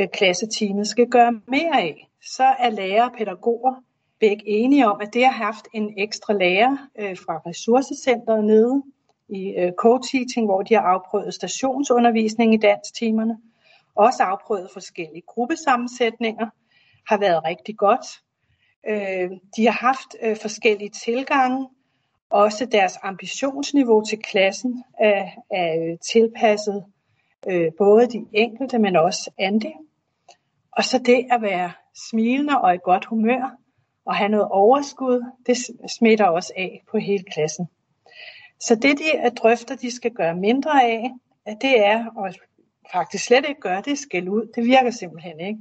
øh, 0.00 0.08
klasseteamet 0.12 0.86
skal 0.86 1.06
gøre 1.06 1.32
mere 1.48 1.80
af, 1.80 2.08
så 2.22 2.44
er 2.44 2.70
lærere 2.70 3.04
og 3.04 3.16
pædagoger 3.18 3.82
begge 4.20 4.48
enige 4.48 4.88
om, 4.88 5.00
at 5.00 5.14
det 5.14 5.24
har 5.24 5.32
haft 5.32 5.68
en 5.72 5.94
ekstra 5.98 6.32
lærer 6.32 6.76
øh, 6.98 7.16
fra 7.16 7.42
ressourcecenteret 7.46 8.44
nede 8.44 8.82
i 9.28 9.54
øh, 9.58 9.72
co-teaching, 9.82 10.46
hvor 10.46 10.62
de 10.62 10.74
har 10.74 10.80
afprøvet 10.80 11.34
stationsundervisning 11.34 12.54
i 12.54 12.56
dansktimerne, 12.56 13.38
også 13.94 14.22
afprøvet 14.22 14.70
forskellige 14.72 15.22
gruppesammensætninger, 15.26 16.46
har 17.08 17.18
været 17.18 17.44
rigtig 17.44 17.76
godt. 17.76 18.06
Øh, 18.88 19.30
de 19.56 19.64
har 19.64 19.86
haft 19.86 20.16
øh, 20.22 20.36
forskellige 20.36 20.90
tilgange. 20.90 21.68
Også 22.30 22.66
deres 22.66 22.98
ambitionsniveau 23.02 24.04
til 24.04 24.18
klassen 24.18 24.84
er, 25.00 25.28
er 25.50 25.90
øh, 25.90 25.98
tilpasset 25.98 26.84
øh, 27.48 27.72
både 27.78 28.06
de 28.06 28.26
enkelte, 28.32 28.78
men 28.78 28.96
også 28.96 29.30
Andy. 29.38 29.72
Og 30.72 30.84
så 30.84 30.98
det 30.98 31.26
at 31.30 31.42
være 31.42 31.72
smilende 32.10 32.60
og 32.60 32.74
i 32.74 32.78
godt 32.84 33.04
humør 33.04 33.56
og 34.06 34.16
have 34.16 34.28
noget 34.28 34.48
overskud, 34.48 35.24
det 35.46 35.56
smitter 35.90 36.24
også 36.24 36.52
af 36.56 36.82
på 36.90 36.98
hele 36.98 37.24
klassen. 37.24 37.68
Så 38.60 38.74
det 38.74 38.98
de 38.98 39.30
drøfter, 39.30 39.76
de 39.76 39.90
skal 39.90 40.10
gøre 40.10 40.34
mindre 40.34 40.82
af, 40.82 41.10
det 41.46 41.86
er, 41.86 42.06
og 42.16 42.34
faktisk 42.92 43.24
slet 43.24 43.48
ikke 43.48 43.60
gøre 43.60 43.82
det, 43.84 43.98
skæld 43.98 44.28
ud. 44.28 44.52
Det 44.54 44.64
virker 44.64 44.90
simpelthen 44.90 45.40
ikke. 45.40 45.60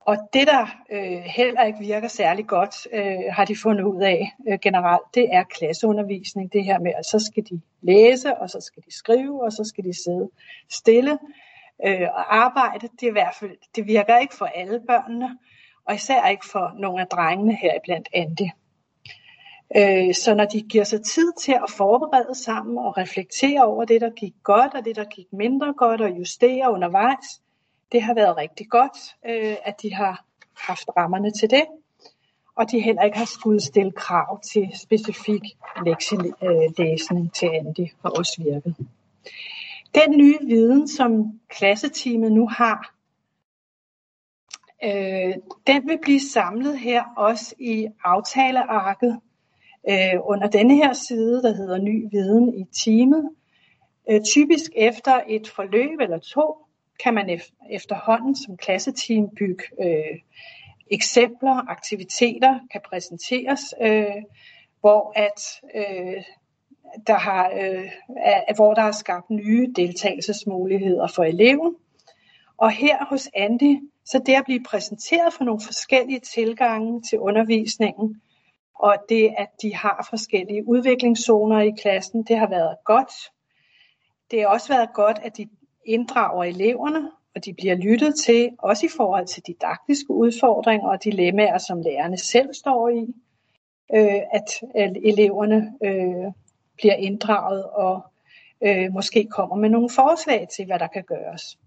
Og 0.00 0.16
det, 0.32 0.46
der 0.46 0.66
øh, 0.90 1.22
heller 1.22 1.64
ikke 1.64 1.78
virker 1.78 2.08
særlig 2.08 2.46
godt, 2.46 2.88
øh, 2.92 3.32
har 3.32 3.44
de 3.44 3.56
fundet 3.56 3.84
ud 3.84 4.02
af 4.02 4.32
øh, 4.48 4.58
generelt, 4.62 5.02
det 5.14 5.26
er 5.32 5.44
klasseundervisning. 5.44 6.52
Det 6.52 6.64
her 6.64 6.78
med, 6.78 6.92
at 6.98 7.06
så 7.06 7.18
skal 7.18 7.44
de 7.50 7.60
læse, 7.82 8.36
og 8.36 8.50
så 8.50 8.60
skal 8.60 8.82
de 8.82 8.94
skrive, 8.94 9.44
og 9.44 9.52
så 9.52 9.64
skal 9.64 9.84
de 9.84 10.02
sidde 10.04 10.30
stille 10.70 11.18
øh, 11.86 12.08
og 12.14 12.36
arbejde. 12.36 12.88
Det, 13.00 13.02
er 13.02 13.08
i 13.08 13.12
hvert 13.12 13.34
fald, 13.34 13.56
det 13.76 13.86
virker 13.86 14.18
ikke 14.18 14.34
for 14.34 14.46
alle 14.46 14.80
børnene, 14.86 15.38
og 15.86 15.94
især 15.94 16.28
ikke 16.28 16.46
for 16.52 16.72
nogle 16.78 17.00
af 17.00 17.06
drengene 17.06 17.56
her 17.56 17.72
blandt 17.84 18.08
Andi. 18.14 18.50
Øh, 19.76 20.14
så 20.14 20.34
når 20.34 20.44
de 20.44 20.62
giver 20.62 20.84
sig 20.84 21.02
tid 21.02 21.32
til 21.40 21.52
at 21.52 21.70
forberede 21.70 22.34
sammen 22.34 22.78
og 22.78 22.96
reflektere 22.98 23.64
over 23.64 23.84
det, 23.84 24.00
der 24.00 24.10
gik 24.10 24.34
godt 24.42 24.74
og 24.74 24.84
det, 24.84 24.96
der 24.96 25.04
gik 25.04 25.26
mindre 25.32 25.74
godt 25.76 26.00
og 26.00 26.10
justere 26.10 26.72
undervejs, 26.72 27.40
det 27.92 28.02
har 28.02 28.14
været 28.14 28.36
rigtig 28.36 28.68
godt, 28.68 28.98
øh, 29.28 29.56
at 29.64 29.82
de 29.82 29.94
har 29.94 30.24
haft 30.56 30.88
rammerne 30.96 31.30
til 31.30 31.50
det, 31.50 31.64
og 32.56 32.70
de 32.70 32.80
heller 32.80 33.02
ikke 33.02 33.18
har 33.18 33.24
skulle 33.24 33.60
stille 33.60 33.92
krav 33.92 34.40
til 34.40 34.70
specifik 34.74 35.42
lektielæsning 35.86 37.24
øh, 37.26 37.32
til 37.32 37.46
Andy, 37.46 37.88
har 38.02 38.10
også 38.10 38.42
virket. 38.42 38.76
Den 39.94 40.18
nye 40.18 40.38
viden, 40.46 40.88
som 40.88 41.40
klasseteamet 41.48 42.32
nu 42.32 42.48
har, 42.48 42.95
øh, 44.86 45.34
den 45.66 45.88
vil 45.88 45.98
blive 46.02 46.20
samlet 46.20 46.78
her 46.78 47.04
også 47.16 47.54
i 47.58 47.86
aftalearket 48.04 49.20
øh, 49.90 50.20
under 50.22 50.48
denne 50.48 50.74
her 50.74 50.92
side, 50.92 51.42
der 51.42 51.54
hedder 51.54 51.78
Ny 51.78 52.08
Viden 52.10 52.54
i 52.54 52.64
teamet. 52.84 53.30
Øh, 54.10 54.20
typisk 54.24 54.70
efter 54.76 55.20
et 55.28 55.48
forløb 55.48 56.00
eller 56.00 56.18
to, 56.18 56.56
kan 57.04 57.14
man 57.14 57.40
efterhånden 57.70 58.36
som 58.36 58.56
klasseteam 58.56 59.28
bygge 59.38 59.64
øh, 59.82 60.18
eksempler, 60.90 61.70
aktiviteter 61.70 62.58
kan 62.72 62.80
præsenteres, 62.84 63.60
øh, 63.82 64.22
hvor 64.80 65.12
at 65.16 65.60
øh, 65.74 66.22
der 67.06 67.18
har, 67.18 67.50
øh, 67.60 67.90
hvor 68.56 68.74
der 68.74 68.82
er 68.82 68.92
skabt 68.92 69.30
nye 69.30 69.72
deltagelsesmuligheder 69.76 71.06
for 71.06 71.24
eleven. 71.24 71.74
Og 72.58 72.70
her 72.70 73.04
hos 73.04 73.28
Andy, 73.34 73.76
så 74.06 74.18
det 74.26 74.34
at 74.34 74.44
blive 74.44 74.64
præsenteret 74.64 75.32
for 75.32 75.44
nogle 75.44 75.60
forskellige 75.60 76.20
tilgange 76.20 77.02
til 77.02 77.18
undervisningen, 77.18 78.22
og 78.74 78.96
det 79.08 79.34
at 79.38 79.48
de 79.62 79.74
har 79.74 80.06
forskellige 80.10 80.68
udviklingszoner 80.68 81.60
i 81.60 81.70
klassen, 81.70 82.22
det 82.22 82.38
har 82.38 82.48
været 82.48 82.76
godt. 82.84 83.12
Det 84.30 84.40
har 84.40 84.46
også 84.46 84.68
været 84.68 84.88
godt, 84.94 85.18
at 85.22 85.36
de 85.36 85.48
inddrager 85.84 86.44
eleverne, 86.44 87.10
og 87.34 87.44
de 87.44 87.54
bliver 87.54 87.74
lyttet 87.74 88.14
til, 88.26 88.50
også 88.58 88.86
i 88.86 88.88
forhold 88.96 89.26
til 89.26 89.42
didaktiske 89.46 90.10
udfordringer 90.10 90.88
og 90.88 91.04
dilemmaer, 91.04 91.58
som 91.58 91.80
lærerne 91.80 92.18
selv 92.18 92.54
står 92.54 92.88
i, 92.88 93.14
øh, 93.94 94.22
at 94.32 94.62
eleverne 95.04 95.72
øh, 95.84 96.32
bliver 96.76 96.94
inddraget 96.94 97.64
og 97.64 98.00
øh, 98.60 98.92
måske 98.92 99.26
kommer 99.30 99.56
med 99.56 99.68
nogle 99.68 99.90
forslag 99.90 100.48
til, 100.56 100.66
hvad 100.66 100.78
der 100.78 100.86
kan 100.86 101.02
gøres. 101.04 101.58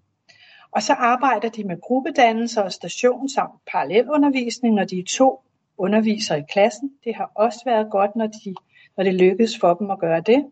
Og 0.71 0.83
så 0.83 0.93
arbejder 0.93 1.49
de 1.49 1.63
med 1.63 1.81
gruppedannelser 1.81 2.61
og 2.61 2.71
station 2.71 3.29
samt 3.29 3.53
parallelundervisning, 3.71 4.75
når 4.75 4.83
de 4.83 4.99
er 4.99 5.03
to 5.03 5.41
underviser 5.77 6.35
i 6.35 6.43
klassen. 6.49 6.91
Det 7.03 7.15
har 7.15 7.31
også 7.35 7.61
været 7.65 7.91
godt, 7.91 8.15
når, 8.15 8.27
de, 8.27 8.55
når 8.97 9.03
det 9.03 9.13
lykkes 9.13 9.59
for 9.59 9.73
dem 9.73 9.91
at 9.91 9.99
gøre 9.99 10.21
det. 10.21 10.45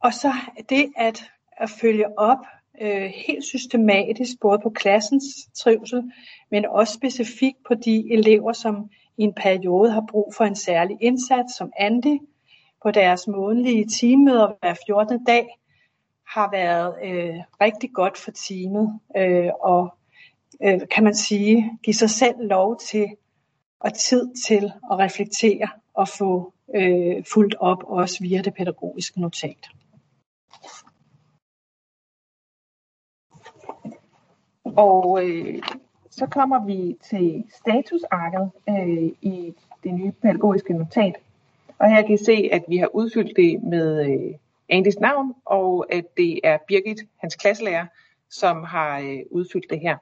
Og 0.00 0.14
så 0.14 0.32
det 0.68 0.92
at 0.96 1.30
at 1.56 1.70
følge 1.70 2.18
op 2.18 2.38
øh, 2.80 3.10
helt 3.26 3.44
systematisk, 3.44 4.40
både 4.40 4.58
på 4.58 4.70
klassens 4.70 5.24
trivsel, 5.54 6.12
men 6.50 6.66
også 6.66 6.94
specifikt 6.94 7.58
på 7.68 7.74
de 7.74 8.12
elever, 8.12 8.52
som 8.52 8.90
i 9.16 9.22
en 9.22 9.34
periode 9.34 9.90
har 9.90 10.04
brug 10.10 10.34
for 10.36 10.44
en 10.44 10.56
særlig 10.56 10.96
indsats, 11.00 11.56
som 11.56 11.72
Andy 11.78 12.18
på 12.82 12.90
deres 12.90 13.28
månedlige 13.28 13.86
teammøder 14.00 14.52
hver 14.60 14.74
14. 14.86 15.24
dag, 15.24 15.46
har 16.34 16.50
været 16.50 16.94
øh, 17.04 17.36
rigtig 17.60 17.90
godt 17.92 18.18
for 18.18 18.30
teamet, 18.30 19.00
øh, 19.16 19.50
og 19.60 19.94
øh, 20.62 20.80
kan 20.90 21.04
man 21.04 21.14
sige, 21.14 21.78
give 21.82 21.94
sig 21.94 22.10
selv 22.10 22.36
lov 22.40 22.80
til 22.80 23.06
og 23.80 23.94
tid 23.94 24.34
til 24.46 24.72
at 24.90 24.98
reflektere 24.98 25.68
og 25.94 26.08
få 26.08 26.52
øh, 26.74 27.24
fuldt 27.34 27.54
op 27.60 27.84
også 27.84 28.18
via 28.20 28.42
det 28.42 28.54
pædagogiske 28.54 29.20
notat. 29.20 29.68
Og 34.64 35.24
øh, 35.24 35.62
så 36.10 36.26
kommer 36.26 36.64
vi 36.66 36.96
til 37.02 37.44
statusarket 37.50 38.50
øh, 38.68 39.10
i 39.22 39.54
det 39.84 39.94
nye 39.94 40.12
pædagogiske 40.12 40.72
notat. 40.72 41.14
Og 41.78 41.90
her 41.90 42.02
kan 42.02 42.14
I 42.14 42.24
se, 42.24 42.48
at 42.52 42.64
vi 42.68 42.76
har 42.76 42.94
udfyldt 42.94 43.36
det 43.36 43.62
med 43.62 44.10
øh, 44.10 44.34
Andys 44.68 44.98
navn, 44.98 45.34
og 45.44 45.86
at 45.92 46.04
det 46.16 46.40
er 46.44 46.58
Birgit, 46.68 47.00
hans 47.18 47.36
klasselærer, 47.36 47.86
som 48.30 48.62
har 48.62 48.98
øh, 48.98 49.18
udfyldt 49.30 49.70
det 49.70 49.80
her. 49.80 49.96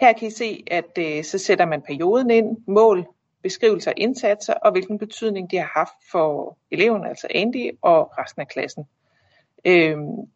Her 0.00 0.12
kan 0.12 0.28
I 0.28 0.30
se, 0.30 0.64
at 0.66 0.98
øh, 0.98 1.24
så 1.24 1.38
sætter 1.38 1.66
man 1.66 1.82
perioden 1.82 2.30
ind, 2.30 2.56
mål, 2.66 3.06
beskrivelser 3.42 3.90
af 3.90 3.94
indsatser 3.96 4.54
og 4.54 4.72
hvilken 4.72 4.98
betydning 4.98 5.50
det 5.50 5.58
har 5.58 5.70
haft 5.74 6.10
for 6.10 6.58
eleven, 6.70 7.04
altså 7.04 7.26
Andy 7.30 7.70
og 7.82 8.18
resten 8.18 8.40
af 8.40 8.48
klassen. 8.48 8.84
Øhm, 9.64 10.30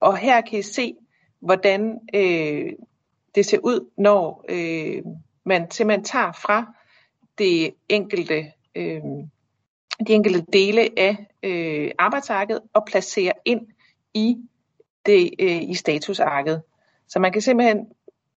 og 0.00 0.16
her 0.16 0.40
kan 0.40 0.58
I 0.58 0.62
se, 0.62 0.96
hvordan 1.40 2.00
øh, 2.14 2.72
det 3.34 3.46
ser 3.46 3.58
ud, 3.58 3.90
når 3.96 4.44
øh, 4.48 5.02
man 5.44 5.70
simpelthen 5.70 6.04
tager 6.04 6.32
fra 6.32 6.74
det 7.38 7.74
enkelte, 7.88 8.52
øh, 8.74 9.02
de 10.06 10.12
enkelte 10.12 10.46
dele 10.52 10.88
af 10.98 11.26
øh, 11.42 11.90
arbejdsarket 11.98 12.60
og 12.72 12.84
placere 12.86 13.32
ind 13.44 13.66
i 14.14 14.36
det 15.06 15.30
øh, 15.38 15.62
i 15.62 15.74
statusarket. 15.74 16.62
Så 17.08 17.18
man 17.18 17.32
kan 17.32 17.42
simpelthen 17.42 17.86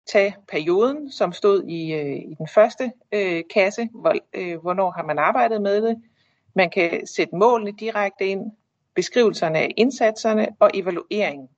tage 0.06 0.36
perioden, 0.48 1.12
som 1.12 1.32
stod 1.32 1.64
i, 1.64 1.92
øh, 1.92 2.16
i 2.16 2.34
den 2.38 2.48
første 2.48 2.92
øh, 3.12 3.44
kasse, 3.54 3.88
hvor, 3.92 4.14
øh, 4.34 4.60
hvornår 4.60 4.90
har 4.90 5.02
man 5.02 5.18
arbejdet 5.18 5.62
med 5.62 5.82
det. 5.82 6.02
Man 6.54 6.70
kan 6.70 7.06
sætte 7.06 7.36
målene 7.36 7.72
direkte 7.72 8.26
ind, 8.26 8.52
beskrivelserne 8.94 9.58
af 9.58 9.74
indsatserne 9.76 10.48
og 10.60 10.70
evalueringen. 10.74 11.48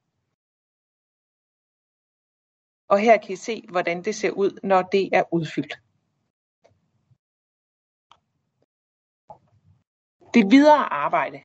Og 2.89 2.99
her 2.99 3.17
kan 3.17 3.33
I 3.33 3.37
se, 3.37 3.65
hvordan 3.69 4.03
det 4.03 4.15
ser 4.15 4.31
ud, 4.31 4.59
når 4.63 4.83
det 4.83 5.09
er 5.13 5.23
udfyldt. 5.33 5.79
Det 10.35 10.51
videre 10.51 10.93
arbejde. 10.93 11.41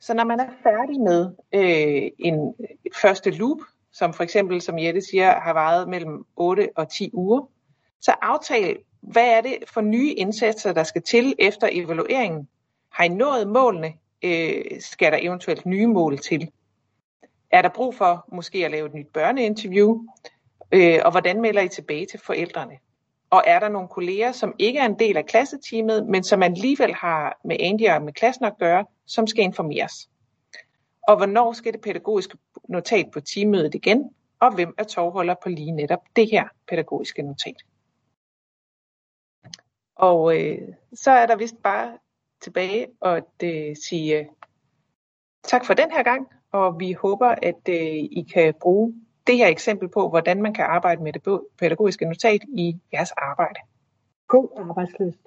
Så 0.00 0.14
når 0.14 0.24
man 0.24 0.40
er 0.40 0.48
færdig 0.62 1.00
med 1.00 1.30
øh, 1.52 2.10
en 2.18 2.54
øh, 2.60 2.66
første 3.02 3.30
loop, 3.30 3.58
som 3.92 4.14
for 4.14 4.22
eksempel, 4.22 4.60
som 4.60 4.78
Jette 4.78 5.00
siger, 5.00 5.40
har 5.40 5.52
varet 5.52 5.88
mellem 5.88 6.24
8 6.36 6.68
og 6.76 6.88
10 6.88 7.10
uger, 7.12 7.48
så 8.00 8.14
aftal, 8.22 8.78
hvad 9.00 9.28
er 9.28 9.40
det 9.40 9.56
for 9.66 9.80
nye 9.80 10.12
indsatser, 10.12 10.72
der 10.72 10.82
skal 10.82 11.02
til 11.02 11.34
efter 11.38 11.68
evalueringen? 11.72 12.48
Har 12.92 13.04
I 13.04 13.08
nået 13.08 13.48
målene? 13.48 13.92
Øh, 14.22 14.64
skal 14.80 15.12
der 15.12 15.18
eventuelt 15.22 15.66
nye 15.66 15.86
mål 15.86 16.18
til? 16.18 16.50
Er 17.50 17.62
der 17.62 17.68
brug 17.68 17.94
for 17.94 18.28
måske 18.32 18.64
at 18.64 18.70
lave 18.70 18.86
et 18.86 18.94
nyt 18.94 19.06
børneinterview? 19.06 20.04
Øh, 20.72 21.00
og 21.04 21.10
hvordan 21.10 21.40
melder 21.40 21.62
I 21.62 21.68
tilbage 21.68 22.06
til 22.06 22.20
forældrene? 22.20 22.78
Og 23.34 23.42
er 23.46 23.60
der 23.60 23.68
nogle 23.68 23.88
kolleger, 23.88 24.32
som 24.32 24.54
ikke 24.58 24.78
er 24.78 24.86
en 24.86 24.98
del 24.98 25.16
af 25.16 25.26
klasseteamet, 25.26 26.06
men 26.06 26.24
som 26.24 26.42
alligevel 26.42 26.94
har 26.94 27.40
med 27.44 27.56
Andy 27.60 27.88
og 27.88 28.02
med 28.02 28.12
klassen 28.12 28.44
at 28.44 28.58
gøre, 28.58 28.84
som 29.06 29.26
skal 29.26 29.44
informeres? 29.44 30.10
Og 31.08 31.16
hvornår 31.16 31.52
skal 31.52 31.72
det 31.72 31.80
pædagogiske 31.80 32.38
notat 32.68 33.10
på 33.12 33.20
teammødet 33.20 33.74
igen? 33.74 34.10
Og 34.40 34.54
hvem 34.54 34.74
er 34.78 34.84
tovholder 34.84 35.34
på 35.42 35.48
lige 35.48 35.72
netop 35.72 36.00
det 36.16 36.30
her 36.30 36.48
pædagogiske 36.68 37.22
notat? 37.22 37.56
Og 39.96 40.40
øh, 40.40 40.68
så 40.92 41.10
er 41.10 41.26
der 41.26 41.36
vist 41.36 41.62
bare 41.62 41.98
tilbage 42.42 42.86
at 43.02 43.42
øh, 43.44 43.76
sige 43.76 44.18
øh, 44.18 44.26
tak 45.44 45.66
for 45.66 45.74
den 45.74 45.90
her 45.90 46.02
gang, 46.02 46.26
og 46.52 46.80
vi 46.80 46.92
håber, 46.92 47.34
at 47.42 47.68
øh, 47.68 47.94
I 47.94 48.26
kan 48.34 48.54
bruge 48.60 48.94
det 49.26 49.36
her 49.36 49.48
eksempel 49.48 49.88
på, 49.88 50.08
hvordan 50.08 50.42
man 50.42 50.54
kan 50.54 50.64
arbejde 50.64 51.02
med 51.02 51.12
det 51.12 51.40
pædagogiske 51.58 52.04
notat 52.04 52.40
i 52.48 52.76
jeres 52.92 53.10
arbejde. 53.10 53.60
God 54.28 54.48
arbejdsløst. 54.70 55.18